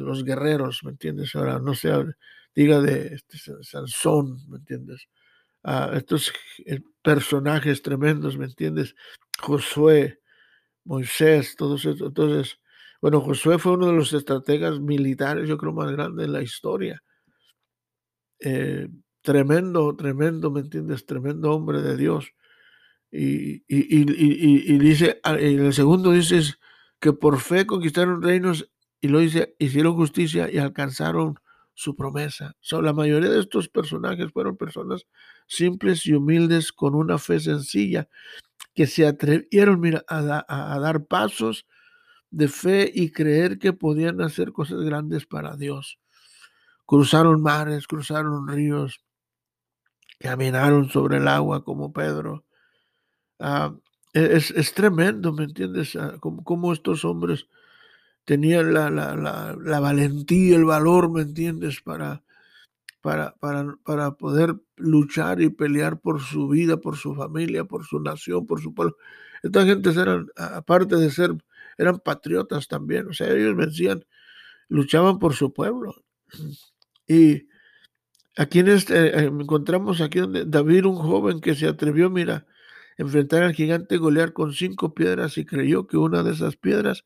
los 0.00 0.24
guerreros, 0.24 0.82
¿me 0.84 0.90
entiendes? 0.90 1.34
Ahora 1.34 1.58
no 1.58 1.74
se 1.74 1.90
diga 2.54 2.80
de 2.80 3.14
este, 3.14 3.38
Sansón, 3.62 4.38
¿me 4.48 4.58
entiendes? 4.58 5.08
a 5.64 5.96
estos 5.96 6.32
eh, 6.66 6.80
personajes 7.02 7.82
tremendos, 7.82 8.36
¿me 8.36 8.44
entiendes? 8.44 8.94
Josué, 9.40 10.20
Moisés, 10.84 11.56
todos 11.56 11.84
estos. 11.86 12.08
Entonces, 12.08 12.60
bueno, 13.00 13.20
Josué 13.20 13.58
fue 13.58 13.72
uno 13.72 13.86
de 13.88 13.94
los 13.94 14.12
estrategas 14.12 14.78
militares, 14.78 15.48
yo 15.48 15.56
creo, 15.56 15.72
más 15.72 15.90
grandes 15.90 16.26
en 16.26 16.32
la 16.32 16.42
historia. 16.42 17.02
Eh, 18.40 18.88
tremendo, 19.22 19.96
tremendo, 19.96 20.50
¿me 20.50 20.60
entiendes? 20.60 21.06
Tremendo 21.06 21.52
hombre 21.52 21.80
de 21.80 21.96
Dios. 21.96 22.30
Y, 23.10 23.62
y, 23.68 24.78
dice, 24.78 25.20
en 25.24 25.64
el 25.64 25.72
segundo 25.72 26.10
dice, 26.10 26.42
que 27.04 27.12
por 27.12 27.38
fe 27.38 27.66
conquistaron 27.66 28.22
reinos 28.22 28.66
y 28.98 29.08
lo 29.08 29.20
hicieron 29.20 29.94
justicia 29.94 30.50
y 30.50 30.56
alcanzaron 30.56 31.38
su 31.74 31.94
promesa. 31.94 32.56
la 32.70 32.94
mayoría 32.94 33.28
de 33.28 33.40
estos 33.40 33.68
personajes 33.68 34.32
fueron 34.32 34.56
personas 34.56 35.04
simples 35.46 36.06
y 36.06 36.14
humildes 36.14 36.72
con 36.72 36.94
una 36.94 37.18
fe 37.18 37.40
sencilla 37.40 38.08
que 38.72 38.86
se 38.86 39.06
atrevieron 39.06 40.02
a, 40.08 40.78
dar 40.80 41.04
pasos 41.04 41.66
de 42.30 42.48
fe 42.48 42.90
y 42.94 43.12
creer 43.12 43.58
que 43.58 43.74
podían 43.74 44.22
hacer 44.22 44.52
cosas 44.52 44.80
grandes 44.80 45.26
para 45.26 45.56
Dios. 45.56 45.98
Cruzaron 46.86 47.42
mares, 47.42 47.86
cruzaron 47.86 48.48
ríos, 48.48 49.04
caminaron 50.18 50.88
sobre 50.88 51.18
el 51.18 51.28
agua 51.28 51.64
como 51.64 51.92
Pedro. 51.92 52.46
Ah, 53.38 53.74
e-, 54.14 54.36
es, 54.36 54.74
tremendo, 54.74 55.32
¿me 55.32 55.44
entiendes? 55.44 55.96
Ah, 55.96 56.16
cómo, 56.20 56.72
estos 56.72 57.04
hombres 57.04 57.48
tenían 58.24 58.72
la, 58.72 58.90
la, 58.90 59.80
valentía, 59.80 60.56
el 60.56 60.64
valor, 60.64 61.10
¿me 61.10 61.22
entiendes? 61.22 61.80
Para, 61.82 62.22
para, 63.02 63.34
para, 63.36 63.76
para, 63.84 64.12
poder 64.12 64.56
luchar 64.76 65.42
y 65.42 65.50
pelear 65.50 66.00
por 66.00 66.22
su 66.22 66.48
vida, 66.48 66.78
por 66.78 66.96
su 66.96 67.14
familia, 67.14 67.64
por 67.64 67.84
su 67.84 68.00
nación, 68.00 68.46
por 68.46 68.62
su 68.62 68.72
pueblo. 68.72 68.96
Estas 69.42 69.66
gentes 69.66 69.96
eran, 69.96 70.28
aparte 70.36 70.96
de 70.96 71.10
ser, 71.10 71.32
eran 71.76 71.98
patriotas 71.98 72.68
también, 72.68 73.08
o 73.08 73.12
sea, 73.12 73.28
ellos 73.28 73.56
vencían, 73.56 74.06
luchaban 74.68 75.18
por 75.18 75.34
su 75.34 75.52
pueblo. 75.52 75.94
Y 77.06 77.48
aquí 78.36 78.60
en 78.60 78.68
este, 78.68 79.18
eh, 79.18 79.24
encontramos 79.24 80.00
aquí 80.00 80.20
donde 80.20 80.44
David, 80.46 80.86
un 80.86 80.96
joven 80.96 81.40
que 81.40 81.54
se 81.54 81.66
atrevió, 81.66 82.08
mira, 82.08 82.46
enfrentar 82.96 83.42
al 83.42 83.54
gigante 83.54 83.96
Goliat 83.96 84.32
con 84.32 84.52
cinco 84.52 84.94
piedras 84.94 85.38
y 85.38 85.44
creyó 85.44 85.86
que 85.86 85.96
una 85.96 86.22
de 86.22 86.32
esas 86.32 86.56
piedras 86.56 87.04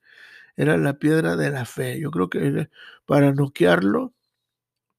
era 0.56 0.76
la 0.76 0.98
piedra 0.98 1.36
de 1.36 1.50
la 1.50 1.64
fe. 1.64 2.00
Yo 2.00 2.10
creo 2.10 2.28
que 2.28 2.68
para 3.06 3.32
noquearlo, 3.32 4.14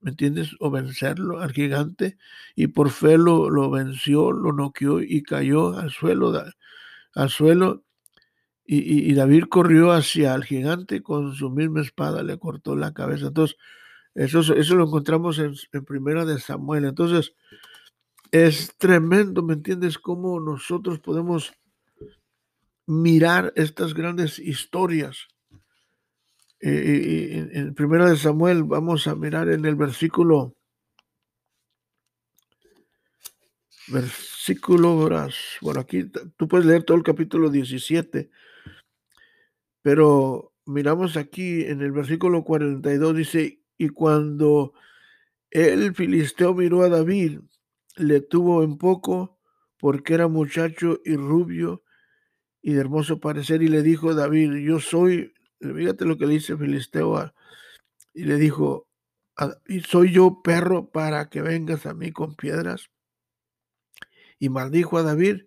¿me 0.01 0.11
entiendes? 0.11 0.55
O 0.59 0.71
vencerlo 0.71 1.41
al 1.41 1.51
gigante 1.51 2.17
y 2.55 2.67
por 2.67 2.89
fe 2.89 3.17
lo, 3.17 3.49
lo 3.49 3.69
venció, 3.69 4.31
lo 4.31 4.53
noqueó 4.53 5.01
y 5.01 5.21
cayó 5.23 5.77
al 5.77 5.91
suelo. 5.91 6.33
al 7.13 7.29
suelo 7.29 7.83
y, 8.71 9.13
David 9.15 9.45
corrió 9.49 9.91
hacia 9.91 10.35
el 10.35 10.43
gigante 10.43 11.01
con 11.01 11.33
su 11.33 11.49
misma 11.49 11.81
espada, 11.81 12.21
le 12.21 12.37
cortó 12.37 12.75
la 12.75 12.93
cabeza. 12.93 13.27
Entonces, 13.27 13.57
eso, 14.13 14.41
eso 14.53 14.75
lo 14.75 14.85
encontramos 14.85 15.39
en, 15.39 15.55
en 15.71 15.85
Primera 15.85 16.23
de 16.23 16.39
Samuel. 16.39 16.85
Entonces, 16.85 17.33
es 18.31 18.75
tremendo, 18.77 19.43
¿me 19.43 19.53
entiendes? 19.53 19.97
Cómo 19.97 20.39
nosotros 20.39 20.99
podemos 20.99 21.53
mirar 22.85 23.53
estas 23.55 23.93
grandes 23.93 24.39
historias. 24.39 25.27
Eh, 26.61 27.29
en, 27.31 27.55
en 27.55 27.73
Primera 27.73 28.09
de 28.09 28.17
Samuel 28.17 28.63
vamos 28.63 29.07
a 29.07 29.15
mirar 29.15 29.49
en 29.49 29.65
el 29.65 29.75
versículo 29.75 30.55
versículo, 33.89 34.95
bueno, 35.61 35.79
aquí 35.79 36.05
tú 36.37 36.47
puedes 36.47 36.65
leer 36.65 36.83
todo 36.83 36.97
el 36.97 37.03
capítulo 37.03 37.49
17, 37.49 38.29
pero 39.81 40.53
miramos 40.65 41.17
aquí 41.17 41.63
en 41.65 41.81
el 41.81 41.91
versículo 41.91 42.43
42, 42.43 43.15
dice, 43.15 43.61
y 43.77 43.89
cuando 43.89 44.73
el 45.49 45.95
filisteo 45.95 46.53
miró 46.53 46.83
a 46.83 46.89
David, 46.89 47.39
le 47.99 48.21
tuvo 48.21 48.63
en 48.63 48.77
poco, 48.77 49.39
porque 49.77 50.13
era 50.13 50.27
muchacho 50.27 50.99
y 51.05 51.15
rubio 51.15 51.83
y 52.61 52.73
de 52.73 52.81
hermoso 52.81 53.19
parecer, 53.19 53.61
y 53.61 53.67
le 53.67 53.81
dijo 53.81 54.13
David, 54.13 54.55
yo 54.65 54.79
soy, 54.79 55.33
fíjate 55.59 56.05
lo 56.05 56.17
que 56.17 56.25
le 56.25 56.33
dice 56.33 56.57
filisteo, 56.57 57.33
y 58.13 58.23
le 58.23 58.35
dijo, 58.35 58.87
¿y 59.67 59.81
soy 59.81 60.11
yo 60.11 60.41
perro 60.43 60.89
para 60.89 61.29
que 61.29 61.41
vengas 61.41 61.85
a 61.85 61.93
mí 61.93 62.11
con 62.11 62.35
piedras? 62.35 62.89
Y 64.39 64.49
maldijo 64.49 64.97
a 64.97 65.03
David 65.03 65.43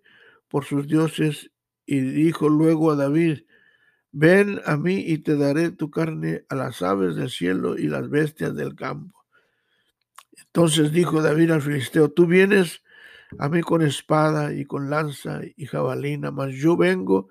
por 0.47 0.65
sus 0.65 0.87
dioses, 0.87 1.51
y 1.85 1.99
dijo 1.99 2.49
luego 2.49 2.91
a 2.91 2.95
David, 2.95 3.43
Ven 4.15 4.61
a 4.67 4.77
mí 4.77 4.99
y 4.99 5.17
te 5.17 5.35
daré 5.35 5.71
tu 5.71 5.89
carne 5.89 6.45
a 6.47 6.53
las 6.53 6.83
aves 6.83 7.15
del 7.15 7.31
cielo 7.31 7.79
y 7.79 7.87
las 7.87 8.11
bestias 8.11 8.55
del 8.55 8.75
campo. 8.75 9.22
Entonces 10.37 10.91
dijo 10.91 11.21
David 11.21 11.51
al 11.51 11.61
filisteo, 11.61 12.09
tú 12.09 12.25
vienes 12.25 12.81
a 13.39 13.49
mí 13.49 13.61
con 13.61 13.81
espada 13.81 14.53
y 14.53 14.65
con 14.65 14.89
lanza 14.89 15.41
y 15.55 15.65
jabalina, 15.65 16.31
mas 16.31 16.53
yo 16.53 16.77
vengo 16.77 17.29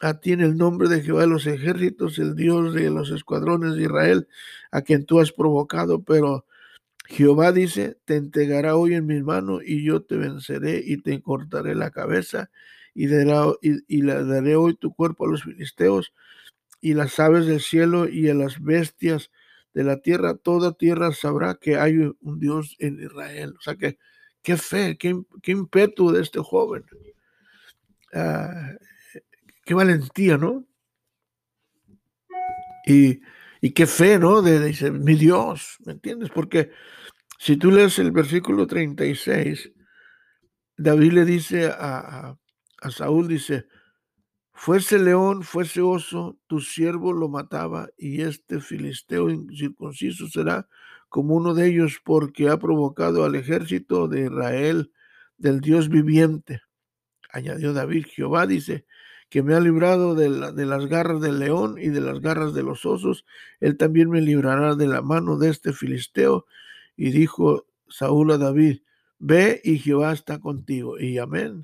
a 0.00 0.20
ti 0.20 0.32
en 0.32 0.40
el 0.40 0.56
nombre 0.56 0.88
de 0.88 1.02
Jehová 1.02 1.22
de 1.22 1.28
los 1.28 1.46
ejércitos, 1.46 2.18
el 2.18 2.36
Dios 2.36 2.74
de 2.74 2.90
los 2.90 3.10
escuadrones 3.10 3.74
de 3.74 3.82
Israel, 3.82 4.28
a 4.70 4.82
quien 4.82 5.04
tú 5.04 5.20
has 5.20 5.32
provocado, 5.32 6.02
pero 6.02 6.46
Jehová 7.06 7.52
dice, 7.52 7.98
te 8.04 8.16
entregará 8.16 8.76
hoy 8.76 8.94
en 8.94 9.06
mis 9.06 9.22
manos 9.22 9.62
y 9.64 9.82
yo 9.82 10.02
te 10.02 10.16
venceré 10.16 10.82
y 10.84 10.98
te 10.98 11.20
cortaré 11.22 11.74
la 11.74 11.90
cabeza 11.90 12.50
y, 12.94 13.06
y, 13.06 14.02
le 14.02 14.24
daré 14.24 14.56
hoy 14.56 14.74
tu 14.74 14.94
cuerpo 14.94 15.24
a 15.24 15.30
los 15.30 15.44
filisteos 15.44 16.12
y 16.80 16.94
las 16.94 17.18
aves 17.18 17.46
del 17.46 17.60
cielo 17.60 18.08
y 18.08 18.28
a 18.28 18.34
las 18.34 18.62
bestias 18.62 19.30
de 19.74 19.84
la 19.84 20.00
tierra. 20.00 20.34
Toda 20.36 20.72
tierra 20.72 21.12
sabrá 21.12 21.54
que 21.54 21.76
hay 21.76 21.96
un 21.96 22.40
Dios 22.40 22.76
en 22.78 23.00
Israel. 23.00 23.54
O 23.58 23.60
sea 23.60 23.76
que 23.76 23.98
qué 24.42 24.56
fe, 24.56 24.96
qué, 24.98 25.20
qué 25.42 25.52
ímpetu 25.52 26.10
de 26.10 26.22
este 26.22 26.40
joven. 26.40 26.84
Ah, 28.12 28.72
qué 29.64 29.74
valentía, 29.74 30.38
¿no? 30.38 30.64
Y, 32.86 33.20
y 33.60 33.72
qué 33.72 33.86
fe, 33.86 34.18
¿no? 34.18 34.40
De, 34.40 34.58
de, 34.60 34.90
mi 34.90 35.14
Dios, 35.14 35.76
¿me 35.84 35.92
entiendes? 35.92 36.30
Porque 36.30 36.70
si 37.38 37.56
tú 37.56 37.70
lees 37.70 37.98
el 37.98 38.10
versículo 38.10 38.66
36, 38.66 39.72
David 40.76 41.12
le 41.12 41.24
dice 41.24 41.66
a, 41.66 42.36
a 42.80 42.90
Saúl 42.90 43.28
dice, 43.28 43.66
fuese 44.58 44.98
león, 44.98 45.44
fuese 45.44 45.80
oso, 45.80 46.36
tu 46.48 46.60
siervo 46.60 47.12
lo 47.12 47.28
mataba 47.28 47.90
y 47.96 48.22
este 48.22 48.60
filisteo 48.60 49.30
incircunciso 49.30 50.26
será 50.26 50.68
como 51.08 51.36
uno 51.36 51.54
de 51.54 51.68
ellos 51.68 52.00
porque 52.04 52.48
ha 52.48 52.58
provocado 52.58 53.24
al 53.24 53.36
ejército 53.36 54.08
de 54.08 54.26
Israel 54.26 54.90
del 55.36 55.60
Dios 55.60 55.88
viviente. 55.88 56.60
Añadió 57.30 57.72
David, 57.72 58.06
Jehová 58.10 58.48
dice, 58.48 58.84
que 59.30 59.44
me 59.44 59.54
ha 59.54 59.60
librado 59.60 60.16
de, 60.16 60.52
de, 60.52 60.66
las 60.66 60.86
garras 60.86 61.20
del 61.20 61.38
león 61.38 61.76
y 61.78 61.90
de 61.90 62.00
las 62.00 62.20
garras 62.20 62.52
de 62.52 62.64
los 62.64 62.84
osos, 62.84 63.24
él 63.60 63.76
también 63.76 64.10
me 64.10 64.20
librará 64.20 64.74
de 64.74 64.88
la 64.88 65.02
mano 65.02 65.38
de 65.38 65.50
este 65.50 65.72
filisteo. 65.72 66.46
Y 66.96 67.10
dijo 67.10 67.66
Saúl 67.88 68.32
a 68.32 68.38
David, 68.38 68.80
ve 69.18 69.60
y 69.62 69.78
Jehová 69.78 70.12
está 70.14 70.40
contigo. 70.40 70.98
Y 70.98 71.18
amén 71.18 71.62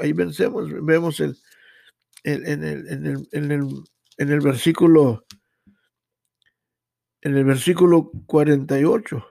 ahí 0.00 0.12
vencemos, 0.12 0.68
vemos 0.82 1.20
el, 1.20 1.36
en, 2.24 2.64
el, 2.64 2.88
en, 2.88 3.06
el, 3.06 3.28
en, 3.32 3.50
el, 3.52 3.68
en 4.18 4.30
el 4.30 4.40
versículo 4.40 5.24
en 7.24 7.36
el 7.36 7.44
versículo 7.44 8.10
48. 8.26 9.26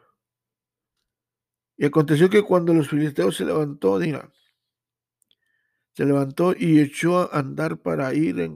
Y 1.77 1.85
aconteció 1.85 2.29
que 2.29 2.41
cuando 2.41 2.73
los 2.73 2.89
filisteos 2.89 3.37
se 3.37 3.45
levantó, 3.45 3.99
diga, 3.99 4.31
se 5.93 6.05
levantó 6.05 6.55
y 6.57 6.79
echó 6.79 7.19
a 7.19 7.37
andar 7.37 7.77
para 7.77 8.13
ir 8.15 8.51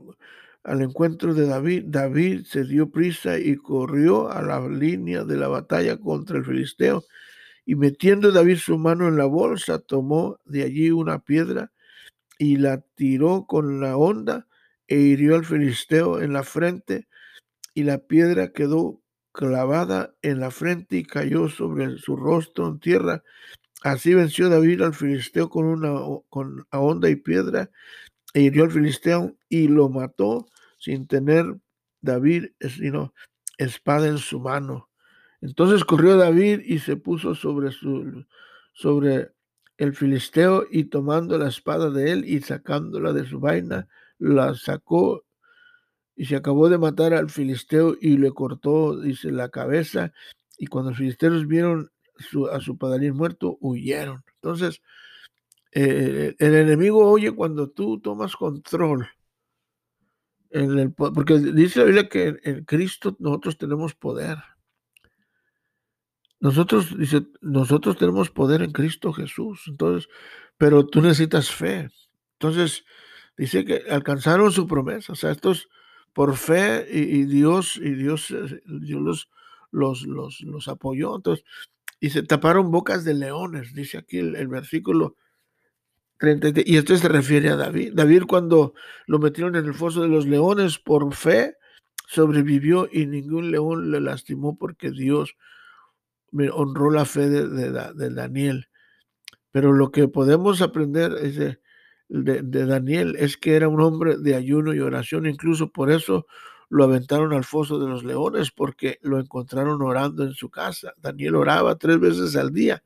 al 0.63 0.81
encuentro 0.81 1.35
de 1.35 1.45
David. 1.45 1.85
David 1.87 2.45
se 2.45 2.63
dio 2.63 2.89
prisa 2.89 3.37
y 3.37 3.55
corrió 3.57 4.29
a 4.31 4.41
la 4.41 4.67
línea 4.67 5.23
de 5.23 5.37
la 5.37 5.47
batalla 5.47 5.97
contra 5.99 6.37
el 6.37 6.45
filisteo 6.45 7.03
y 7.63 7.75
metiendo 7.75 8.31
David 8.31 8.57
su 8.57 8.77
mano 8.77 9.07
en 9.07 9.17
la 9.17 9.25
bolsa, 9.25 9.79
tomó 9.79 10.39
de 10.45 10.63
allí 10.63 10.89
una 10.89 11.19
piedra 11.19 11.71
y 12.37 12.57
la 12.57 12.81
tiró 12.95 13.45
con 13.47 13.79
la 13.79 13.97
honda 13.97 14.47
e 14.87 14.97
hirió 14.97 15.35
al 15.35 15.45
filisteo 15.45 16.21
en 16.21 16.33
la 16.33 16.43
frente 16.43 17.07
y 17.73 17.83
la 17.83 17.99
piedra 17.99 18.51
quedó 18.51 19.01
clavada 19.31 20.15
en 20.21 20.39
la 20.39 20.49
frente 20.49 20.97
y 20.97 21.03
cayó 21.03 21.49
sobre 21.49 21.97
su 21.97 22.15
rostro 22.15 22.67
en 22.67 22.79
tierra. 22.79 23.23
Así 23.83 24.13
venció 24.13 24.49
David 24.49 24.81
al 24.81 24.93
filisteo 24.95 25.49
con 25.49 25.65
una 25.65 25.93
con 26.29 26.65
honda 26.71 27.09
y 27.09 27.15
piedra 27.15 27.69
e 28.33 28.41
hirió 28.41 28.63
al 28.63 28.71
filisteo 28.71 29.35
y 29.49 29.67
lo 29.67 29.89
mató 29.89 30.47
sin 30.79 31.07
tener 31.07 31.45
David 32.01 32.45
sino 32.59 33.13
espada 33.57 34.07
en 34.07 34.17
su 34.17 34.39
mano. 34.39 34.89
Entonces 35.41 35.83
corrió 35.83 36.17
David 36.17 36.61
y 36.65 36.79
se 36.79 36.95
puso 36.95 37.35
sobre, 37.35 37.71
su, 37.71 38.25
sobre 38.73 39.31
el 39.77 39.95
filisteo 39.95 40.65
y 40.69 40.85
tomando 40.85 41.37
la 41.37 41.47
espada 41.47 41.89
de 41.89 42.11
él 42.11 42.25
y 42.25 42.41
sacándola 42.41 43.13
de 43.13 43.25
su 43.25 43.39
vaina, 43.39 43.87
la 44.17 44.55
sacó 44.55 45.23
y 46.15 46.25
se 46.25 46.35
acabó 46.35 46.67
de 46.67 46.79
matar 46.79 47.13
al 47.13 47.29
filisteo 47.29 47.95
y 48.01 48.17
le 48.17 48.31
cortó, 48.31 48.99
dice, 48.99 49.31
la 49.31 49.49
cabeza. 49.49 50.11
Y 50.57 50.65
cuando 50.65 50.89
los 50.89 50.97
filisteos 50.97 51.47
vieron 51.47 51.91
a 52.51 52.59
su 52.59 52.77
padre 52.77 53.11
muerto, 53.11 53.57
huyeron. 53.61 54.23
Entonces, 54.35 54.81
eh, 55.71 56.35
el 56.39 56.55
enemigo 56.55 57.07
oye 57.07 57.31
cuando 57.31 57.69
tú 57.69 57.99
tomas 57.99 58.35
control. 58.35 59.07
En 60.49 60.79
el, 60.79 60.93
porque 60.93 61.37
dice 61.37 61.79
la 61.79 61.85
Biblia 61.85 62.09
que 62.09 62.39
en 62.41 62.63
Cristo 62.65 63.15
nosotros 63.19 63.59
tenemos 63.59 63.93
poder. 63.93 64.37
Nosotros, 66.39 66.97
dice, 66.97 67.25
nosotros 67.41 67.97
tenemos 67.97 68.29
poder 68.29 68.61
en 68.61 68.71
Cristo 68.71 69.11
Jesús, 69.11 69.63
entonces, 69.67 70.09
pero 70.57 70.85
tú 70.85 71.01
necesitas 71.01 71.51
fe. 71.51 71.89
Entonces, 72.33 72.85
dice 73.37 73.65
que 73.65 73.83
alcanzaron 73.89 74.51
su 74.51 74.67
promesa, 74.67 75.13
o 75.13 75.15
sea, 75.15 75.31
estos 75.31 75.67
por 76.13 76.35
fe 76.35 76.87
y, 76.91 77.25
Dios, 77.25 77.77
y 77.77 77.91
Dios, 77.91 78.31
eh, 78.31 78.61
Dios 78.65 79.01
los, 79.01 79.29
los, 79.71 80.01
los, 80.07 80.41
los, 80.41 80.67
apoyó. 80.67 81.15
Entonces, 81.15 81.45
y 81.99 82.09
se 82.09 82.23
taparon 82.23 82.71
bocas 82.71 83.03
de 83.03 83.13
leones, 83.13 83.73
dice 83.75 83.99
aquí 83.99 84.17
el, 84.17 84.47
versículo 84.47 85.15
30. 86.17 86.61
Y 86.65 86.77
esto 86.77 86.97
se 86.97 87.07
refiere 87.07 87.49
a 87.49 87.55
David. 87.55 87.93
David 87.93 88.23
cuando 88.27 88.73
lo 89.05 89.19
metieron 89.19 89.55
en 89.55 89.65
el 89.65 89.75
foso 89.75 90.01
de 90.01 90.07
los 90.07 90.25
leones 90.25 90.79
por 90.79 91.13
fe, 91.13 91.55
sobrevivió 92.07 92.89
y 92.91 93.05
ningún 93.05 93.51
león 93.51 93.91
le 93.91 94.01
lastimó 94.01 94.57
porque 94.57 94.89
Dios 94.89 95.35
honró 96.53 96.91
la 96.91 97.05
fe 97.05 97.29
de, 97.29 98.11
Daniel. 98.11 98.67
Pero 99.51 99.73
lo 99.73 99.91
que 99.91 100.07
podemos 100.07 100.61
aprender 100.61 101.13
de, 101.13 101.57
de, 102.09 102.65
Daniel 102.65 103.15
es 103.17 103.37
que 103.37 103.55
era 103.55 103.67
un 103.67 103.81
hombre 103.81 104.17
de 104.17 104.35
ayuno 104.35 104.73
y 104.73 104.79
oración, 104.79 105.25
incluso 105.25 105.71
por 105.71 105.91
eso 105.91 106.25
lo 106.69 106.83
aventaron 106.83 107.33
al 107.33 107.43
foso 107.43 107.79
de 107.79 107.87
los 107.87 108.03
leones, 108.03 108.51
porque 108.51 108.99
lo 109.01 109.19
encontraron 109.19 109.81
orando 109.81 110.23
en 110.23 110.33
su 110.33 110.49
casa. 110.49 110.93
Daniel 110.97 111.35
oraba 111.35 111.77
tres 111.77 111.99
veces 111.99 112.35
al 112.35 112.51
día. 112.51 112.83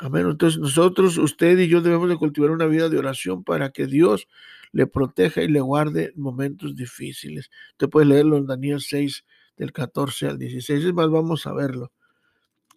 Amén. 0.00 0.28
Entonces 0.28 0.60
nosotros, 0.60 1.18
usted 1.18 1.58
y 1.58 1.68
yo 1.68 1.80
debemos 1.80 2.08
de 2.08 2.16
cultivar 2.16 2.50
una 2.50 2.66
vida 2.66 2.88
de 2.88 2.98
oración 2.98 3.44
para 3.44 3.70
que 3.70 3.86
Dios 3.86 4.28
le 4.72 4.86
proteja 4.86 5.42
y 5.42 5.48
le 5.48 5.60
guarde 5.60 6.12
momentos 6.16 6.76
difíciles. 6.76 7.50
Usted 7.72 7.88
puede 7.88 8.06
leerlo 8.06 8.36
en 8.36 8.46
Daniel 8.46 8.80
6, 8.80 9.24
del 9.56 9.72
14 9.72 10.28
al 10.28 10.38
16. 10.38 10.84
Es 10.84 10.94
más, 10.94 11.10
vamos 11.10 11.46
a 11.46 11.52
verlo. 11.52 11.92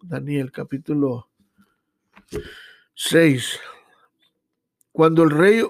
Daniel 0.02 0.50
capítulo 0.50 1.28
6. 2.94 3.60
Cuando 4.90 5.22
el 5.22 5.30
rey, 5.30 5.62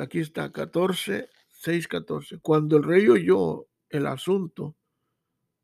aquí 0.00 0.20
está, 0.20 0.52
14, 0.52 1.28
6, 1.50 1.88
14. 1.88 2.38
Cuando 2.40 2.76
el 2.76 2.84
rey 2.84 3.08
oyó 3.08 3.66
el 3.88 4.06
asunto, 4.06 4.76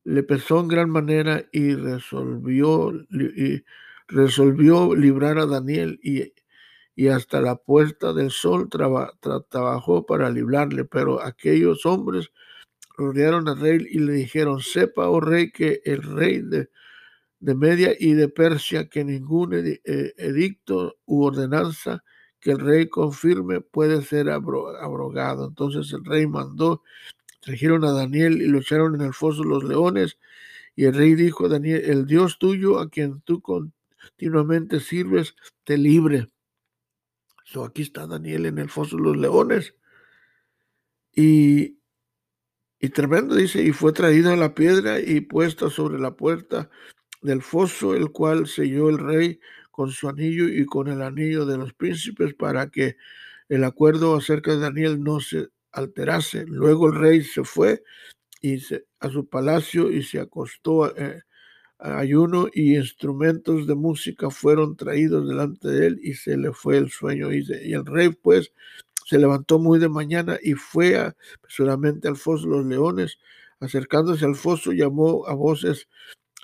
le 0.05 0.23
pesó 0.23 0.61
en 0.61 0.69
gran 0.69 0.91
manera 0.91 1.45
y 1.53 1.75
resolvió, 1.75 2.91
y 3.11 3.63
resolvió 4.09 4.95
librar 4.97 5.39
a 5.39 5.47
Daniel 5.47 6.01
y, 6.03 6.33
y 6.97 7.09
hasta 7.09 7.41
la 7.41 7.57
puerta 7.57 8.13
del 8.13 8.31
sol 8.31 8.69
trabajó 8.71 10.07
para 10.07 10.31
librarle. 10.31 10.85
Pero 10.87 11.23
aquellos 11.23 11.85
hombres 11.85 12.33
rodearon 12.97 13.47
al 13.47 13.61
rey 13.61 13.87
y 13.91 13.99
le 13.99 14.15
dijeron, 14.15 14.61
sepa, 14.61 15.09
oh 15.09 15.21
rey, 15.21 15.53
que 15.53 15.83
el 15.85 16.03
rey 16.03 16.41
de 16.41 16.71
de 17.41 17.55
Media 17.55 17.95
y 17.99 18.13
de 18.13 18.29
Persia 18.29 18.89
que 18.89 19.03
ningún 19.03 19.55
eh, 19.55 19.81
edicto 20.17 20.99
u 21.07 21.25
ordenanza 21.25 22.05
que 22.39 22.53
el 22.53 22.59
rey 22.59 22.89
confirme 22.89 23.61
puede 23.61 24.03
ser 24.03 24.31
abrogado. 24.31 25.49
Entonces 25.49 25.93
el 25.93 26.05
rey 26.05 26.27
mandó, 26.27 26.83
trajeron 27.41 27.85
a 27.85 27.93
Daniel 27.93 28.41
y 28.41 28.47
lo 28.47 28.59
echaron 28.59 28.95
en 28.95 29.03
el 29.03 29.15
foso 29.15 29.43
los 29.43 29.65
leones. 29.65 30.19
Y 30.77 30.85
el 30.85 30.95
rey 30.95 31.15
dijo 31.15 31.47
a 31.47 31.49
Daniel, 31.49 31.83
el 31.85 32.07
Dios 32.07 32.39
tuyo 32.39 32.79
a 32.79 32.89
quien 32.89 33.21
tú 33.23 33.43
continuamente 33.43 34.81
sirves, 34.81 35.35
te 35.65 35.77
libre. 35.77 36.29
So, 37.45 37.65
aquí 37.65 37.83
está 37.83 38.07
Daniel 38.07 38.47
en 38.47 38.59
el 38.59 38.69
foso 38.71 38.97
de 38.97 39.03
los 39.03 39.17
leones. 39.17 39.75
Y, 41.13 41.79
y 42.79 42.89
tremendo 42.91 43.35
dice, 43.35 43.63
y 43.63 43.73
fue 43.73 43.93
traído 43.93 44.33
a 44.33 44.37
la 44.37 44.55
piedra 44.55 45.01
y 45.01 45.21
puesta 45.21 45.69
sobre 45.69 45.99
la 45.99 46.15
puerta 46.15 46.71
del 47.23 47.43
foso, 47.43 47.95
el 47.95 48.11
cual 48.11 48.47
selló 48.47 48.89
el 48.89 48.99
rey 48.99 49.41
con 49.71 49.91
su 49.91 50.09
anillo 50.09 50.49
y 50.49 50.65
con 50.67 50.89
el 50.89 51.03
anillo 51.03 51.47
de 51.47 51.59
los 51.59 51.73
príncipes 51.73 52.35
para 52.35 52.69
que 52.71 52.97
el 53.49 53.65
acuerdo 53.65 54.15
acerca 54.15 54.53
de 54.53 54.61
Daniel 54.61 55.03
no 55.03 55.21
se 55.21 55.49
alterase. 55.73 56.45
Luego 56.47 56.89
el 56.89 56.95
rey 56.95 57.23
se 57.23 57.45
fue 57.45 57.83
y 58.43 58.59
a 59.01 59.11
su 59.11 59.29
palacio 59.29 59.91
y 59.91 60.03
se 60.03 60.21
acostó 60.21 60.97
eh, 60.97 61.23
a 61.79 61.99
ayuno 61.99 62.49
y 62.53 62.77
instrumentos 62.77 63.67
de 63.67 63.75
música 63.75 64.31
fueron 64.31 64.77
traídos 64.77 65.27
delante 65.27 65.69
de 65.69 65.87
él 65.87 66.01
y 66.03 66.15
se 66.15 66.37
le 66.37 66.53
fue 66.53 66.77
el 66.77 66.91
sueño. 66.91 67.33
Y, 67.33 67.47
y 67.65 67.73
el 67.73 67.87
rey 67.87 68.11
pues 68.11 68.53
se 69.07 69.19
levantó 69.19 69.59
muy 69.59 69.79
de 69.79 69.89
mañana 69.89 70.39
y 70.43 70.55
fue 70.55 70.97
a, 70.97 71.17
solamente 71.49 72.09
al 72.09 72.17
foso 72.17 72.47
los 72.47 72.65
leones. 72.67 73.19
Acercándose 73.61 74.25
al 74.25 74.37
foso 74.37 74.73
llamó 74.73 75.27
a 75.27 75.35
voces 75.35 75.89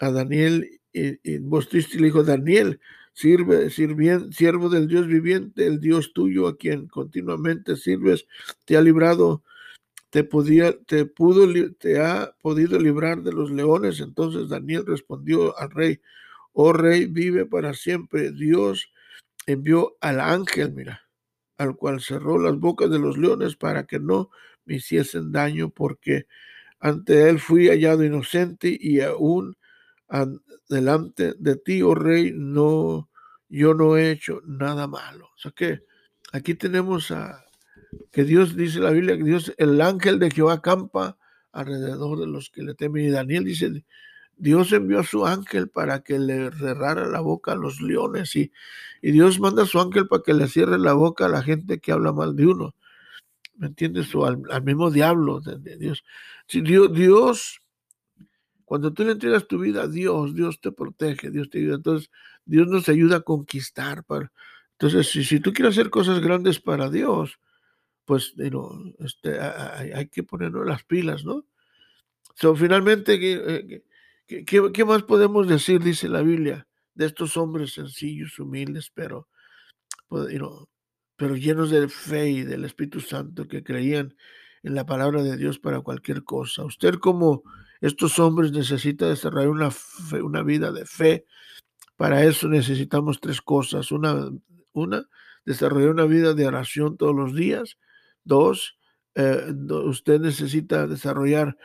a 0.00 0.10
Daniel 0.10 0.80
y, 0.92 1.38
vos 1.38 1.72
le 1.72 2.06
dijo, 2.06 2.24
Daniel, 2.24 2.80
sirve, 3.12 3.70
sirvien, 3.70 4.32
siervo 4.32 4.68
del 4.68 4.88
Dios 4.88 5.06
viviente, 5.06 5.66
el 5.66 5.80
Dios 5.80 6.12
tuyo 6.14 6.48
a 6.48 6.56
quien 6.56 6.86
continuamente 6.86 7.76
sirves, 7.76 8.26
te 8.64 8.76
ha 8.76 8.80
librado, 8.80 9.42
te, 10.10 10.24
podía, 10.24 10.78
te, 10.86 11.04
pudo, 11.04 11.46
te 11.78 12.00
ha 12.00 12.34
podido 12.40 12.78
librar 12.78 13.22
de 13.22 13.32
los 13.32 13.50
leones. 13.50 14.00
Entonces 14.00 14.48
Daniel 14.48 14.84
respondió 14.86 15.58
al 15.58 15.70
rey, 15.70 16.00
oh 16.52 16.72
rey, 16.72 17.06
vive 17.06 17.44
para 17.44 17.74
siempre. 17.74 18.32
Dios 18.32 18.90
envió 19.46 19.96
al 20.00 20.20
ángel, 20.20 20.72
mira, 20.72 21.02
al 21.58 21.76
cual 21.76 22.00
cerró 22.00 22.38
las 22.38 22.58
bocas 22.58 22.90
de 22.90 22.98
los 22.98 23.18
leones 23.18 23.56
para 23.56 23.86
que 23.86 23.98
no 23.98 24.30
me 24.64 24.76
hiciesen 24.76 25.32
daño, 25.32 25.68
porque 25.70 26.26
ante 26.80 27.28
él 27.28 27.38
fui 27.38 27.68
hallado 27.68 28.04
inocente 28.04 28.76
y 28.78 29.00
aún 29.00 29.56
delante 30.68 31.34
de 31.38 31.56
ti, 31.56 31.82
oh 31.82 31.94
rey, 31.94 32.32
no, 32.34 33.08
yo 33.48 33.74
no 33.74 33.96
he 33.96 34.10
hecho 34.10 34.40
nada 34.44 34.86
malo. 34.86 35.26
O 35.26 35.38
sea 35.38 35.52
que 35.52 35.82
aquí 36.32 36.54
tenemos 36.54 37.10
a 37.10 37.44
que 38.12 38.24
Dios 38.24 38.56
dice 38.56 38.80
la 38.80 38.90
Biblia 38.90 39.16
que 39.16 39.24
Dios, 39.24 39.52
el 39.58 39.80
ángel 39.80 40.18
de 40.18 40.30
Jehová 40.30 40.60
campa 40.60 41.18
alrededor 41.52 42.18
de 42.18 42.26
los 42.26 42.50
que 42.50 42.62
le 42.62 42.74
temen. 42.74 43.04
Y 43.04 43.10
Daniel 43.10 43.44
dice, 43.44 43.84
Dios 44.36 44.72
envió 44.72 45.00
a 45.00 45.04
su 45.04 45.26
ángel 45.26 45.68
para 45.68 46.00
que 46.00 46.18
le 46.18 46.50
cerrara 46.52 47.06
la 47.06 47.20
boca 47.20 47.52
a 47.52 47.56
los 47.56 47.80
leones 47.80 48.34
y, 48.36 48.52
y 49.00 49.12
Dios 49.12 49.40
manda 49.40 49.62
a 49.62 49.66
su 49.66 49.80
ángel 49.80 50.08
para 50.08 50.22
que 50.22 50.34
le 50.34 50.48
cierre 50.48 50.78
la 50.78 50.92
boca 50.92 51.26
a 51.26 51.28
la 51.28 51.42
gente 51.42 51.78
que 51.78 51.92
habla 51.92 52.12
mal 52.12 52.36
de 52.36 52.46
uno. 52.46 52.74
¿Me 53.56 53.68
entiendes? 53.68 54.14
O 54.14 54.26
al, 54.26 54.62
mismo 54.62 54.90
diablo 54.90 55.40
de, 55.40 55.76
Dios. 55.78 56.04
Si 56.46 56.60
Dios, 56.60 56.92
Dios 56.92 57.62
cuando 58.66 58.92
tú 58.92 59.04
le 59.04 59.12
entregas 59.12 59.46
tu 59.46 59.60
vida 59.60 59.84
a 59.84 59.88
Dios, 59.88 60.34
Dios 60.34 60.60
te 60.60 60.72
protege, 60.72 61.30
Dios 61.30 61.48
te 61.48 61.58
ayuda. 61.58 61.76
Entonces, 61.76 62.10
Dios 62.44 62.66
nos 62.66 62.88
ayuda 62.88 63.18
a 63.18 63.20
conquistar. 63.20 64.04
Entonces, 64.72 65.06
si, 65.08 65.38
tú 65.38 65.52
quieres 65.52 65.78
hacer 65.78 65.88
cosas 65.88 66.18
grandes 66.20 66.58
para 66.58 66.90
Dios, 66.90 67.38
pues 68.04 68.34
este, 68.98 69.38
hay, 69.40 70.08
que 70.08 70.24
ponernos 70.24 70.66
las 70.66 70.82
pilas, 70.82 71.24
¿no? 71.24 71.46
So, 72.34 72.56
finalmente, 72.56 73.20
¿qué, 73.20 73.82
eh, 74.28 74.44
qué, 74.44 74.84
más 74.84 75.04
podemos 75.04 75.46
decir, 75.46 75.80
dice 75.80 76.08
la 76.08 76.22
Biblia, 76.22 76.66
de 76.94 77.06
estos 77.06 77.36
hombres 77.36 77.72
sencillos, 77.72 78.36
humildes, 78.40 78.90
pero, 78.92 79.28
pues, 80.08 80.26
pero 81.14 81.36
llenos 81.36 81.70
de 81.70 81.88
fe 81.88 82.30
y 82.30 82.42
del 82.42 82.64
Espíritu 82.64 83.00
Santo 83.00 83.46
que 83.46 83.62
creían 83.62 84.16
en 84.64 84.74
la 84.74 84.84
palabra 84.84 85.22
de 85.22 85.36
Dios 85.36 85.60
para 85.60 85.82
cualquier 85.82 86.24
cosa? 86.24 86.64
Usted 86.64 86.94
como 86.94 87.44
estos 87.80 88.18
hombres 88.18 88.52
necesitan 88.52 89.10
desarrollar 89.10 89.50
una, 89.50 89.70
una 90.22 90.42
vida 90.42 90.72
de 90.72 90.84
fe. 90.86 91.24
Para 91.96 92.24
eso 92.24 92.48
necesitamos 92.48 93.20
tres 93.20 93.40
cosas. 93.40 93.92
Una, 93.92 94.30
una, 94.72 95.06
desarrollar 95.44 95.90
una 95.90 96.04
vida 96.04 96.34
de 96.34 96.46
oración 96.46 96.96
todos 96.96 97.14
los 97.14 97.34
días. 97.34 97.78
Dos, 98.24 98.78
eh, 99.14 99.52
usted 99.84 100.20
necesita 100.20 100.86
desarrollar, 100.86 101.56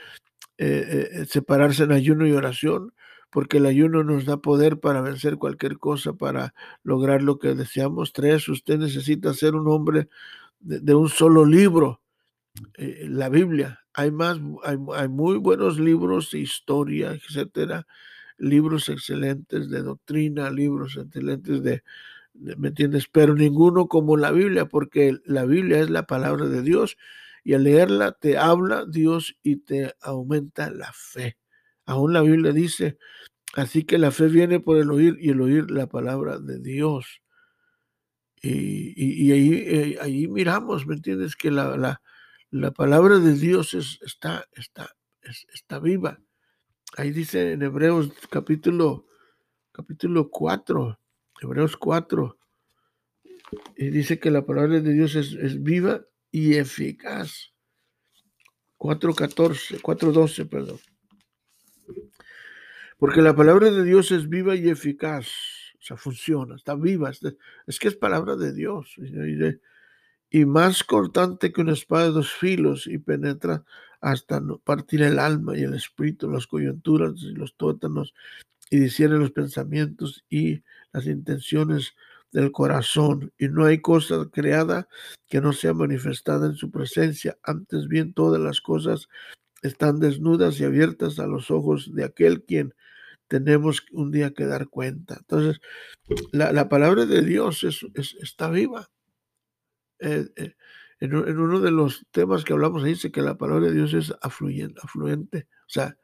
eh, 0.58 1.10
eh, 1.12 1.26
separarse 1.26 1.84
en 1.84 1.91
ayuno 1.91 2.28
y 2.28 2.34
oración, 2.34 2.93
porque 3.30 3.58
el 3.58 3.65
ayuno 3.65 4.04
nos 4.04 4.26
da 4.26 4.38
poder 4.38 4.80
para 4.80 5.02
vencer 5.02 5.38
cualquier 5.38 5.78
cosa, 5.78 6.13
para 6.13 6.54
lograr 6.84 7.21
lo 7.24 7.39
que 7.39 7.56
deseamos. 7.56 8.13
Tres, 8.13 8.47
usted 8.50 8.78
necesita 8.78 9.34
ser 9.34 9.56
un 9.56 9.67
hombre 9.69 10.10
de 10.60 10.93
un 10.93 11.10
solo 11.10 11.43
libro, 11.43 12.02
la 12.78 13.30
Biblia 13.30 13.80
hay 13.93 14.12
más, 14.12 14.39
hay, 14.63 15.08
muy 15.08 15.38
buenos 15.38 15.80
libros 15.80 16.32
de 16.32 16.39
historia, 16.39 17.12
etcétera, 17.12 17.88
libros 18.38 18.89
excelentes 18.89 19.69
de 19.69 19.82
doctrina, 19.84 20.49
libros 20.49 20.97
excelentes 20.97 21.62
de, 21.63 21.84
¿me 22.34 22.69
entiendes? 22.69 23.08
Pero 23.12 23.36
ninguno 23.36 23.88
como 23.88 24.17
la 24.17 24.32
Biblia, 24.32 24.65
porque 24.65 25.17
la 25.25 25.45
Biblia 25.45 25.80
es 25.80 25.89
la 25.89 26.08
palabra 26.08 26.47
de 26.47 26.62
Dios 26.62 26.97
y 27.43 27.54
al 27.54 27.63
leerla 27.63 28.13
te 28.13 28.38
habla 28.38 28.86
Dios 28.86 29.38
y 29.43 29.58
te 29.58 29.93
aumenta 30.01 30.69
la 30.71 30.91
fe. 30.93 31.38
Aún 31.86 32.13
la 32.13 32.21
Biblia 32.21 32.51
dice, 32.51 32.97
así 33.56 33.84
que 33.84 33.97
la 33.97 34.12
fe 34.12 34.27
viene 34.27 34.60
por 34.60 34.77
el 34.77 34.91
oír 34.91 35.17
y 35.19 35.32
el 35.32 35.41
oír 35.41 35.71
la 35.71 35.88
palabra 35.88 36.39
de 36.39 36.60
Dios. 36.60 37.21
Y, 38.43 39.32
ahí, 39.32 39.54
eh, 39.54 39.97
ahí, 40.01 40.27
miramos, 40.27 40.88
¿me 40.88 40.95
entiendes? 40.95 41.36
Que 41.36 41.51
la, 41.51 41.77
la, 41.77 42.01
la 42.51 42.71
palabra 42.71 43.17
de 43.19 43.33
Dios 43.33 43.73
está, 43.73 44.45
está, 44.51 44.93
está 45.53 45.79
viva. 45.79 46.19
Ahí 46.97 47.11
dice 47.11 47.53
en 47.53 47.61
Hebreos 47.61 48.11
capítulo, 48.29 49.07
capítulo 49.71 50.29
4, 50.29 50.99
Hebreos 51.41 51.77
4, 51.77 52.37
y 53.77 53.89
dice 53.89 54.19
que 54.19 54.31
la 54.31 54.45
palabra 54.45 54.81
de 54.81 54.93
Dios 54.93 55.15
es, 55.15 55.63
viva 55.63 56.05
y 56.29 56.55
eficaz. 56.55 57.53
4.14, 58.77 59.81
4.12, 59.81 60.49
perdón. 60.49 60.79
Porque 62.97 63.21
la 63.21 63.35
palabra 63.35 63.71
de 63.71 63.83
Dios 63.83 64.11
es 64.11 64.27
viva 64.27 64.55
y 64.55 64.69
eficaz. 64.69 65.27
O 65.79 65.83
sea, 65.83 65.97
funciona, 65.97 66.55
está 66.55 66.75
viva. 66.75 67.11
Es 67.65 67.79
que 67.79 67.87
es 67.87 67.95
palabra 67.95 68.35
de 68.35 68.53
Dios 68.53 68.95
más 70.45 70.83
cortante 70.83 71.51
que 71.51 71.61
una 71.61 71.73
espada 71.73 72.05
de 72.05 72.11
dos 72.11 72.31
filos 72.31 72.87
y 72.87 72.97
penetra 72.97 73.63
hasta 73.99 74.41
partir 74.63 75.03
el 75.03 75.19
alma 75.19 75.57
y 75.57 75.63
el 75.63 75.73
espíritu, 75.73 76.29
las 76.29 76.47
coyunturas 76.47 77.13
y 77.17 77.33
los 77.33 77.55
tótanos 77.55 78.13
y 78.69 78.79
discierne 78.79 79.17
los 79.17 79.31
pensamientos 79.31 80.23
y 80.29 80.63
las 80.93 81.05
intenciones 81.05 81.93
del 82.31 82.51
corazón. 82.51 83.33
Y 83.37 83.49
no 83.49 83.65
hay 83.65 83.79
cosa 83.81 84.29
creada 84.31 84.87
que 85.27 85.41
no 85.41 85.51
sea 85.51 85.73
manifestada 85.73 86.47
en 86.47 86.55
su 86.55 86.71
presencia. 86.71 87.37
Antes 87.43 87.87
bien, 87.87 88.13
todas 88.13 88.41
las 88.41 88.61
cosas 88.61 89.09
están 89.61 89.99
desnudas 89.99 90.59
y 90.59 90.63
abiertas 90.63 91.19
a 91.19 91.27
los 91.27 91.51
ojos 91.51 91.93
de 91.93 92.05
aquel 92.05 92.43
quien 92.43 92.73
tenemos 93.27 93.85
un 93.91 94.11
día 94.11 94.31
que 94.31 94.45
dar 94.45 94.69
cuenta. 94.69 95.17
Entonces, 95.19 95.61
la, 96.31 96.69
palabra 96.69 97.05
de 97.05 97.21
Dios 97.21 97.63
es, 97.63 97.85
está 98.19 98.49
viva 98.49 98.89
eh, 100.01 100.27
eh, 100.35 100.55
en, 100.99 101.15
uno 101.15 101.59
de 101.59 101.71
los 101.71 102.05
temas 102.11 102.43
que 102.43 102.53
hablamos 102.53 102.83
dice 102.83 103.11
que 103.11 103.21
la 103.21 103.37
palabra 103.37 103.67
de 103.67 103.73
Dios 103.73 103.93
es 103.93 104.13
afluente, 104.21 104.79
afluente. 104.83 105.47
O 105.61 105.69
sea, 105.69 105.97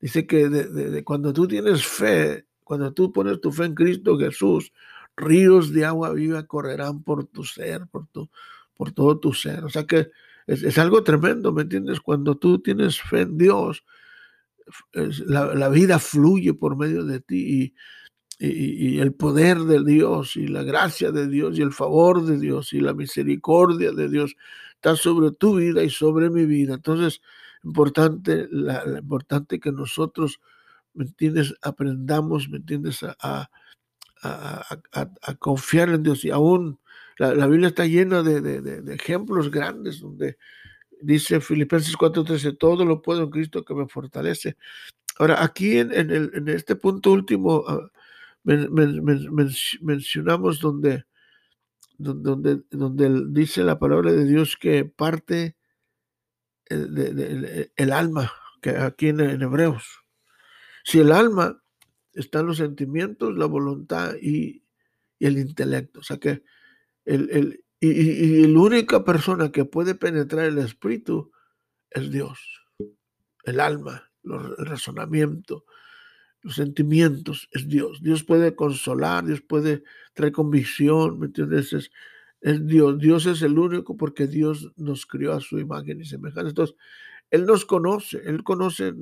dice 0.00 0.26
que 0.26 1.02
cuando 1.04 1.32
tú 1.32 1.46
tienes 1.46 1.84
fe, 1.84 2.46
cuando 2.64 2.92
tú 2.92 3.12
pones 3.12 3.40
tu 3.40 3.52
fe 3.52 3.66
en 3.66 3.74
Cristo 3.74 4.18
Jesús, 4.18 4.72
ríos 5.16 5.72
de 5.72 5.84
agua 5.84 6.12
viva 6.12 6.46
correrán 6.46 7.02
por 7.02 7.26
tu 7.26 7.44
ser, 7.44 7.86
por, 7.88 8.06
tu, 8.08 8.30
por 8.74 8.92
todo 8.92 9.18
tu 9.18 9.32
ser. 9.32 9.64
O 9.64 9.68
sea 9.68 9.86
que 9.86 10.10
es, 10.46 10.78
algo 10.78 11.04
tremendo, 11.04 11.52
¿me 11.52 11.62
entiendes? 11.62 12.00
Cuando 12.00 12.36
tú 12.36 12.60
tienes 12.60 13.00
fe 13.00 13.22
en 13.22 13.38
Dios, 13.38 13.84
la, 14.92 15.54
la, 15.54 15.68
vida 15.68 15.98
fluye 15.98 16.54
por 16.54 16.76
medio 16.76 17.04
de 17.04 17.20
ti 17.20 17.62
y, 17.62 17.74
y, 18.40 18.94
y, 18.94 19.00
el 19.00 19.12
poder 19.12 19.58
de 19.58 19.84
Dios 19.84 20.36
y 20.36 20.46
la 20.46 20.62
gracia 20.62 21.12
de 21.12 21.28
Dios 21.28 21.58
y 21.58 21.62
el 21.62 21.72
favor 21.72 22.24
de 22.24 22.38
Dios 22.38 22.72
y 22.72 22.80
la 22.80 22.94
misericordia 22.94 23.92
de 23.92 24.08
Dios 24.08 24.34
está 24.76 24.96
sobre 24.96 25.30
tu 25.32 25.56
vida 25.56 25.82
y 25.82 25.90
sobre 25.90 26.30
mi 26.30 26.46
vida. 26.46 26.74
Entonces, 26.74 27.20
importante, 27.64 28.48
la, 28.50 28.82
importante 28.98 29.60
que 29.60 29.72
nosotros, 29.72 30.40
¿me 30.94 31.04
entiendes? 31.04 31.54
Aprendamos, 31.60 32.48
¿me 32.48 32.56
entiendes? 32.56 33.02
A, 33.02 33.50
a, 34.22 35.34
confiar 35.38 35.90
en 35.90 36.02
Dios. 36.02 36.24
Y 36.24 36.30
aún 36.30 36.78
la, 37.18 37.46
Biblia 37.46 37.68
está 37.68 37.84
llena 37.84 38.22
de, 38.22 38.94
ejemplos 38.94 39.50
grandes 39.50 40.00
donde 40.00 40.38
dice 41.02 41.42
Filipenses 41.42 41.94
4:13, 41.94 42.56
todo 42.58 42.86
lo 42.86 43.02
puedo 43.02 43.24
en 43.24 43.30
Cristo 43.30 43.66
que 43.66 43.74
me 43.74 43.86
fortalece. 43.86 44.56
Ahora, 45.18 45.44
aquí 45.44 45.76
en, 45.76 45.92
el, 45.92 46.30
en 46.32 46.48
este 46.48 46.76
punto 46.76 47.12
último, 47.12 47.64
mencionamos 48.44 50.60
donde, 50.60 51.04
donde, 51.98 52.62
donde 52.70 53.24
dice 53.28 53.62
la 53.62 53.78
palabra 53.78 54.12
de 54.12 54.24
Dios 54.24 54.56
que 54.56 54.84
parte 54.84 55.56
el, 56.66 57.70
el 57.76 57.92
alma, 57.92 58.32
que 58.62 58.70
aquí 58.70 59.08
en, 59.08 59.20
Hebreos. 59.20 60.00
Si 60.84 61.00
el 61.00 61.12
alma 61.12 61.62
están 62.12 62.46
los 62.46 62.58
sentimientos, 62.58 63.36
la 63.36 63.46
voluntad 63.46 64.14
y, 64.20 64.64
el 65.18 65.38
intelecto. 65.38 66.00
O 66.00 66.02
sea 66.02 66.16
que 66.16 66.42
el, 67.04 67.30
el, 67.30 67.64
y, 67.80 68.46
la 68.46 68.60
única 68.60 69.04
persona 69.04 69.52
que 69.52 69.64
puede 69.64 69.94
penetrar 69.94 70.46
el 70.46 70.58
espíritu 70.58 71.32
es 71.90 72.10
Dios, 72.10 72.38
el 73.44 73.60
alma, 73.60 74.10
el 74.24 74.66
razonamiento, 74.66 75.64
los 76.42 76.54
sentimientos, 76.54 77.48
es 77.52 77.68
Dios. 77.68 78.02
Dios 78.02 78.24
puede 78.24 78.54
consolar, 78.54 79.24
Dios 79.24 79.40
puede 79.42 79.82
traer 80.14 80.32
convicción, 80.32 81.18
¿me 81.18 81.26
entiendes? 81.26 81.72
Es, 81.72 81.90
es 82.40 82.66
Dios. 82.66 82.98
Dios 82.98 83.26
es 83.26 83.42
el 83.42 83.58
único 83.58 83.96
porque 83.96 84.26
Dios 84.26 84.72
nos 84.76 85.06
crió 85.06 85.32
a 85.32 85.40
su 85.40 85.58
imagen 85.58 86.00
y 86.00 86.04
semejanza. 86.04 86.48
Entonces, 86.48 86.76
Él 87.30 87.46
nos 87.46 87.64
conoce, 87.64 88.22
Él 88.24 88.42
conoce 88.42 88.94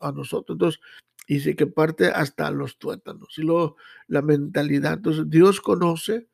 a 0.00 0.12
nosotros. 0.12 0.54
Entonces, 0.54 0.80
dice 1.26 1.56
que 1.56 1.66
parte 1.66 2.06
hasta 2.06 2.50
los 2.50 2.78
tuétanos. 2.78 3.36
Y 3.38 3.42
luego 3.42 3.76
la 4.06 4.22
mentalidad. 4.22 4.94
Entonces, 4.94 5.28
Dios 5.28 5.60
conoce 5.60 6.28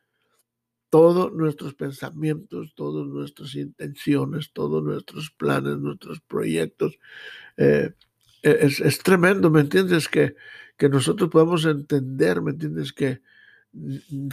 todos 0.90 1.33
nuestros 1.33 1.72
pensamientos, 1.72 2.75
todas 2.75 3.07
nuestras 3.07 3.55
intenciones, 3.55 4.53
todos 4.53 4.85
nuestros 4.85 5.31
planes, 5.31 5.79
nuestros 5.79 6.20
proyectos. 6.20 6.98
Eh, 7.57 7.94
es, 8.42 8.81
es, 8.81 8.98
tremendo, 8.98 9.50
¿me 9.50 9.61
entiendes? 9.61 10.09
Que, 10.09 10.35
que 10.76 10.88
nosotros 10.88 11.31
podamos 11.31 11.64
entender, 11.64 12.42
¿me 12.42 12.52
entiendes? 12.52 12.92
Que 12.92 13.20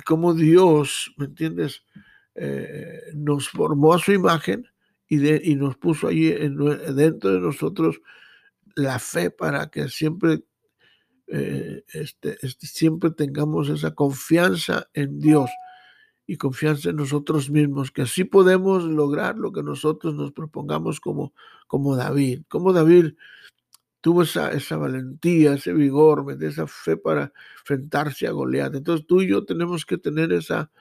como 0.05 0.33
Dios, 0.33 1.13
¿me 1.17 1.25
entiendes? 1.25 1.83
Eh, 2.35 3.01
nos 3.15 3.49
formó 3.49 3.93
a 3.93 3.99
su 3.99 4.11
imagen 4.11 4.67
y, 5.07 5.17
de, 5.17 5.41
y 5.43 5.55
nos 5.55 5.77
puso 5.77 6.07
allí 6.07 6.29
dentro 6.29 7.31
de 7.31 7.39
nosotros 7.39 8.01
la 8.75 8.99
fe 8.99 9.31
para 9.31 9.69
que 9.69 9.89
siempre 9.89 10.43
eh, 11.27 11.83
este, 11.93 12.37
este, 12.41 12.67
siempre 12.67 13.11
tengamos 13.11 13.69
esa 13.69 13.93
confianza 13.93 14.89
en 14.93 15.19
Dios 15.19 15.49
y 16.25 16.37
confianza 16.37 16.91
en 16.91 16.97
nosotros 16.97 17.49
mismos, 17.49 17.91
que 17.91 18.03
así 18.03 18.23
podemos 18.23 18.83
lograr 18.83 19.37
lo 19.37 19.51
que 19.51 19.63
nosotros 19.63 20.13
nos 20.13 20.31
propongamos 20.31 20.99
como, 20.99 21.33
como 21.65 21.95
David. 21.95 22.43
Como 22.47 22.71
David 22.71 23.13
tuvo 24.01 24.23
esa, 24.23 24.51
esa 24.51 24.77
valentía, 24.77 25.53
ese 25.53 25.73
vigor, 25.73 26.25
esa 26.41 26.67
fe 26.67 26.97
para 26.97 27.33
enfrentarse 27.59 28.27
a 28.27 28.31
Goliat. 28.31 28.75
Entonces 28.75 29.05
tú 29.07 29.21
y 29.21 29.27
yo 29.27 29.45
tenemos 29.45 29.85
que 29.85 29.97
tener 29.97 30.31
esa 30.33 30.71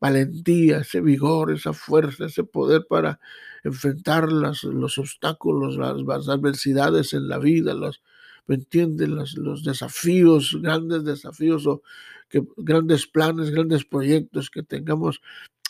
valentía, 0.00 0.78
ese 0.78 1.00
vigor, 1.00 1.52
esa 1.52 1.72
fuerza, 1.72 2.26
ese 2.26 2.44
poder 2.44 2.86
para 2.88 3.20
enfrentar 3.64 4.30
las, 4.30 4.62
los 4.64 4.98
obstáculos, 4.98 5.76
las, 5.76 6.28
adversidades 6.28 7.12
en 7.12 7.28
la 7.28 7.38
vida, 7.38 7.74
los, 7.74 8.02
¿me 8.46 8.54
entiendes? 8.56 9.08
Los, 9.08 9.36
los, 9.36 9.64
desafíos, 9.64 10.56
grandes 10.62 11.04
desafíos 11.04 11.66
o 11.66 11.82
que, 12.28 12.44
grandes 12.56 13.06
planes, 13.06 13.50
grandes 13.50 13.84
proyectos 13.84 14.50
que 14.50 14.62
tengamos 14.62 15.20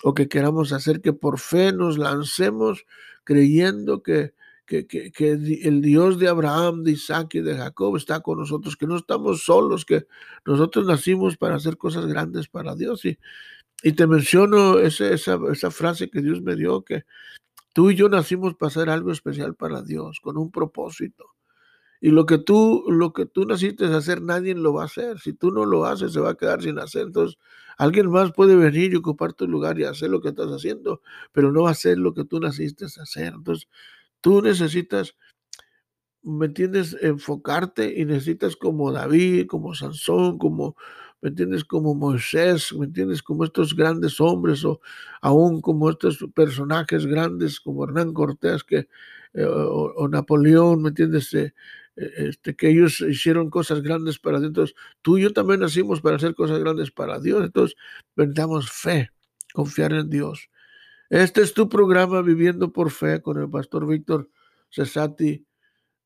o 0.03 0.15
que 0.15 0.29
queramos 0.29 0.73
hacer, 0.73 1.01
que 1.01 1.13
por 1.13 1.39
fe 1.39 1.73
nos 1.73 1.99
lancemos 1.99 2.85
creyendo 3.25 4.03
que, 4.03 4.35
que, 4.69 4.87
que, 4.87 5.11
que, 5.11 5.31
el 5.31 5.81
Dios 5.81 6.19
de 6.19 6.29
Abraham, 6.29 6.85
de 6.85 6.93
Isaac 6.93 7.35
y 7.37 7.41
de 7.41 7.57
Jacob 7.57 7.97
está 7.97 8.21
con 8.21 8.39
nosotros, 8.39 8.77
que 8.77 8.87
no 8.87 8.97
estamos 8.97 9.43
solos, 9.43 9.87
que 9.87 10.07
nosotros 10.45 10.87
nacimos 10.87 11.39
para 11.39 11.57
hacer 11.57 11.79
cosas 11.79 12.07
grandes 12.07 12.49
para 12.49 12.77
Dios. 12.77 13.03
Y, 13.07 13.19
y 13.83 13.93
te 13.93 14.07
menciono 14.07 14.79
esa, 14.79 15.09
esa, 15.09 15.39
esa 15.51 15.71
frase 15.71 16.11
que 16.11 16.21
Dios 16.21 16.43
me 16.43 16.55
dio, 16.55 16.83
que 16.83 17.05
tú 17.73 17.91
y 17.91 17.97
yo 17.97 18.11
nacimos 18.11 18.55
para 18.55 18.69
hacer 18.69 18.91
algo 18.91 19.11
especial 19.11 19.55
para 19.55 19.83
Dios, 19.83 20.21
con 20.21 20.37
un 20.37 20.51
propósito. 20.51 21.25
Y 22.01 22.11
lo 22.11 22.27
que 22.27 22.39
tú, 22.39 22.85
lo 22.89 23.13
que 23.13 23.25
tú 23.27 23.47
naciste 23.47 23.87
hacer, 23.87 24.23
nadie 24.23 24.55
lo 24.55 24.75
va 24.75 24.83
a 24.83 24.87
hacer. 24.87 25.19
Si 25.19 25.33
tú 25.33 25.51
no 25.51 25.65
lo 25.65 25.87
haces, 25.87 26.13
se 26.13 26.21
va 26.21 26.31
a 26.31 26.37
quedar 26.37 26.63
sin 26.63 26.79
hacer. 26.79 27.07
Entonces, 27.07 27.39
alguien 27.79 28.11
más 28.11 28.33
puede 28.33 28.55
venir 28.55 28.93
y 28.93 28.97
ocupar 28.97 29.33
tu 29.33 29.49
lugar 29.49 29.81
y 29.81 29.85
hacer 29.85 30.11
lo 30.11 30.21
que 30.21 30.29
estás 30.29 30.49
haciendo, 30.49 31.01
pero 31.33 31.51
no 31.51 31.63
va 31.63 31.71
a 31.71 31.73
hacer 31.73 31.99
lo 31.99 32.15
que 32.15 32.25
tú 32.25 32.39
naciste 32.39 32.85
a 32.85 33.03
hacer. 33.03 33.33
Entonces, 33.35 33.69
tú 34.21 34.43
necesitas, 34.43 35.17
¿me 36.23 36.47
entiendes? 36.47 36.97
Enfocarte 37.01 37.95
y 37.99 38.05
necesitas 38.05 38.57
como 38.57 38.93
David, 38.93 39.47
como 39.47 39.75
Sansón, 39.75 40.39
como, 40.39 40.77
¿me 41.21 41.31
entiendes? 41.31 41.65
Como 41.65 41.95
Moisés, 41.95 42.73
¿me 42.75 42.87
entiendes? 42.87 43.23
Como 43.23 43.45
estos 43.45 43.75
grandes 43.75 44.21
hombres 44.21 44.65
o 44.65 44.81
aún 45.23 45.61
como 45.61 45.91
estos 45.91 46.19
personajes 46.35 47.07
grandes 47.07 47.61
como 47.61 47.85
Hernán 47.85 48.13
Cortés 48.13 48.65
que, 48.65 48.89
eh, 49.35 49.45
o, 49.45 50.09
Napoleón, 50.09 50.83
¿me 50.83 50.91
entiendes? 50.91 51.33
Eh, 51.35 51.55
este, 51.97 52.55
que 52.55 52.71
ellos 52.71 53.01
hicieron 53.01 53.51
cosas 53.51 53.83
grandes 53.83 54.19
para 54.19 54.39
Dios. 54.39 54.49
Entonces, 54.49 54.77
tú 55.03 55.19
y 55.19 55.23
yo 55.23 55.33
también 55.33 55.61
nacimos 55.61 56.01
para 56.01 56.17
hacer 56.17 56.35
cosas 56.35 56.61
grandes 56.61 56.91
para 56.93 57.19
Dios. 57.19 57.45
Entonces, 57.45 57.77
vendamos 58.15 58.71
fe, 58.71 59.11
confiar 59.53 59.93
en 59.93 60.09
Dios. 60.09 60.49
Este 61.11 61.41
es 61.41 61.55
tu 61.55 61.71
programa 61.71 62.21
Viviendo 62.21 62.71
por 62.71 62.91
Fe 62.91 63.23
con 63.23 63.39
el 63.39 63.49
pastor 63.49 63.87
Víctor 63.87 64.29
Cesati 64.69 65.47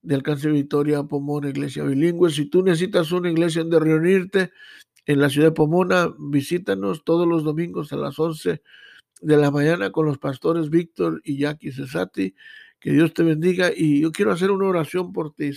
de 0.00 0.14
Alcance 0.14 0.48
Victoria, 0.48 1.02
Pomona, 1.02 1.48
Iglesia 1.48 1.82
Bilingüe. 1.82 2.30
Si 2.30 2.46
tú 2.46 2.62
necesitas 2.62 3.10
una 3.10 3.28
iglesia 3.28 3.62
donde 3.62 3.80
reunirte 3.80 4.52
en 5.04 5.20
la 5.20 5.28
ciudad 5.28 5.48
de 5.48 5.54
Pomona, 5.54 6.14
visítanos 6.20 7.02
todos 7.02 7.26
los 7.26 7.42
domingos 7.42 7.92
a 7.92 7.96
las 7.96 8.16
11 8.16 8.62
de 9.22 9.36
la 9.36 9.50
mañana 9.50 9.90
con 9.90 10.06
los 10.06 10.18
pastores 10.18 10.70
Víctor 10.70 11.20
y 11.24 11.36
Jackie 11.38 11.72
Cesati. 11.72 12.36
Que 12.78 12.92
Dios 12.92 13.12
te 13.12 13.24
bendiga 13.24 13.72
y 13.74 14.02
yo 14.02 14.12
quiero 14.12 14.30
hacer 14.30 14.52
una 14.52 14.66
oración 14.66 15.12
por 15.12 15.34
ti. 15.34 15.50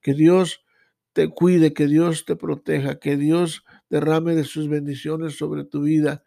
Que 0.00 0.14
Dios 0.14 0.64
te 1.12 1.28
cuide, 1.28 1.72
que 1.72 1.88
Dios 1.88 2.24
te 2.24 2.36
proteja, 2.36 3.00
que 3.00 3.16
Dios 3.16 3.64
derrame 3.90 4.36
de 4.36 4.44
sus 4.44 4.68
bendiciones 4.68 5.36
sobre 5.36 5.64
tu 5.64 5.82
vida. 5.82 6.22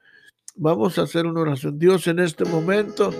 Vamos 0.57 0.97
a 0.97 1.01
hacer 1.01 1.25
una 1.25 1.41
oración. 1.41 1.77
Dios, 1.77 2.07
en 2.07 2.19
este 2.19 2.45
momento 2.45 3.13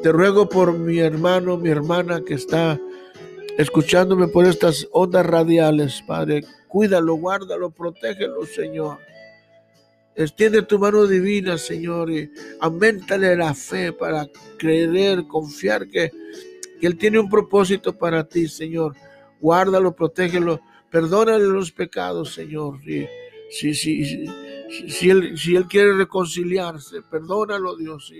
te 0.00 0.12
ruego 0.12 0.48
por 0.48 0.78
mi 0.78 1.00
hermano, 1.00 1.56
mi 1.56 1.70
hermana 1.70 2.22
que 2.24 2.34
está 2.34 2.80
escuchándome 3.58 4.28
por 4.28 4.46
estas 4.46 4.86
ondas 4.92 5.26
radiales, 5.26 6.02
Padre. 6.06 6.42
Cuídalo, 6.68 7.16
guárdalo, 7.16 7.70
protégelo, 7.72 8.46
Señor. 8.46 8.98
Extiende 10.14 10.62
tu 10.62 10.78
mano 10.78 11.04
divina, 11.06 11.58
Señor, 11.58 12.12
y 12.12 12.30
aumentale 12.60 13.34
la 13.34 13.54
fe 13.54 13.92
para 13.92 14.28
creer, 14.56 15.26
confiar 15.26 15.88
que, 15.88 16.12
Él 16.80 16.96
tiene 16.96 17.18
un 17.18 17.28
propósito 17.28 17.96
para 17.96 18.22
ti, 18.22 18.46
Señor. 18.46 18.94
Guárdalo, 19.40 19.96
protégelo, 19.96 20.60
perdónale 20.90 21.44
los 21.44 21.72
pecados, 21.72 22.34
Señor. 22.34 22.78
Y, 22.88 23.08
si, 23.50 23.74
si, 24.88 25.10
él, 25.10 25.66
quiere 25.68 25.94
reconciliarse, 25.94 27.02
perdónalo, 27.02 27.76
Dios, 27.76 28.12
y 28.12 28.18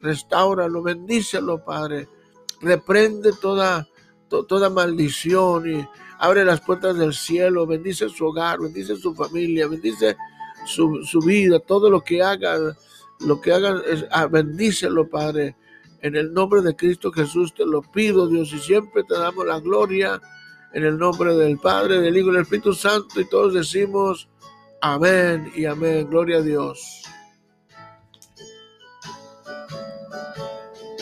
restauralo, 0.00 0.82
bendícelo, 0.82 1.64
Padre. 1.64 2.08
Reprende 2.60 3.30
toda, 3.40 3.88
maldición 4.70 5.70
y 5.70 5.88
abre 6.18 6.44
las 6.44 6.60
puertas 6.60 6.96
del 6.98 7.14
cielo, 7.14 7.66
bendice 7.66 8.08
su 8.08 8.26
hogar, 8.26 8.60
bendice 8.60 8.96
su 8.96 9.14
familia, 9.14 9.68
bendice 9.68 10.16
su, 10.66 11.20
vida, 11.24 11.58
todo 11.60 11.88
lo 11.88 12.02
que 12.02 12.22
hagan, 12.22 12.74
lo 13.20 13.40
que 13.40 13.52
hagan, 13.52 13.80
es, 13.86 14.04
ah, 14.10 14.26
bendícelo, 14.26 15.08
Padre. 15.08 15.56
En 16.00 16.14
el 16.14 16.32
nombre 16.32 16.62
de 16.62 16.76
Cristo 16.76 17.10
Jesús 17.10 17.54
te 17.54 17.64
lo 17.64 17.82
pido, 17.82 18.28
Dios, 18.28 18.52
y 18.52 18.58
siempre 18.58 19.02
te 19.04 19.14
damos 19.14 19.46
la 19.46 19.58
gloria 19.58 20.20
en 20.72 20.84
el 20.84 20.98
nombre 20.98 21.34
del 21.34 21.58
Padre, 21.58 22.00
del 22.00 22.16
Hijo 22.16 22.28
y 22.28 22.32
del 22.32 22.42
Espíritu 22.42 22.74
Santo, 22.74 23.20
y 23.20 23.28
todos 23.28 23.54
decimos 23.54 24.28
Amén 24.80 25.50
y 25.56 25.64
amén. 25.64 26.08
Gloria 26.08 26.38
a 26.38 26.42
Dios. 26.42 27.02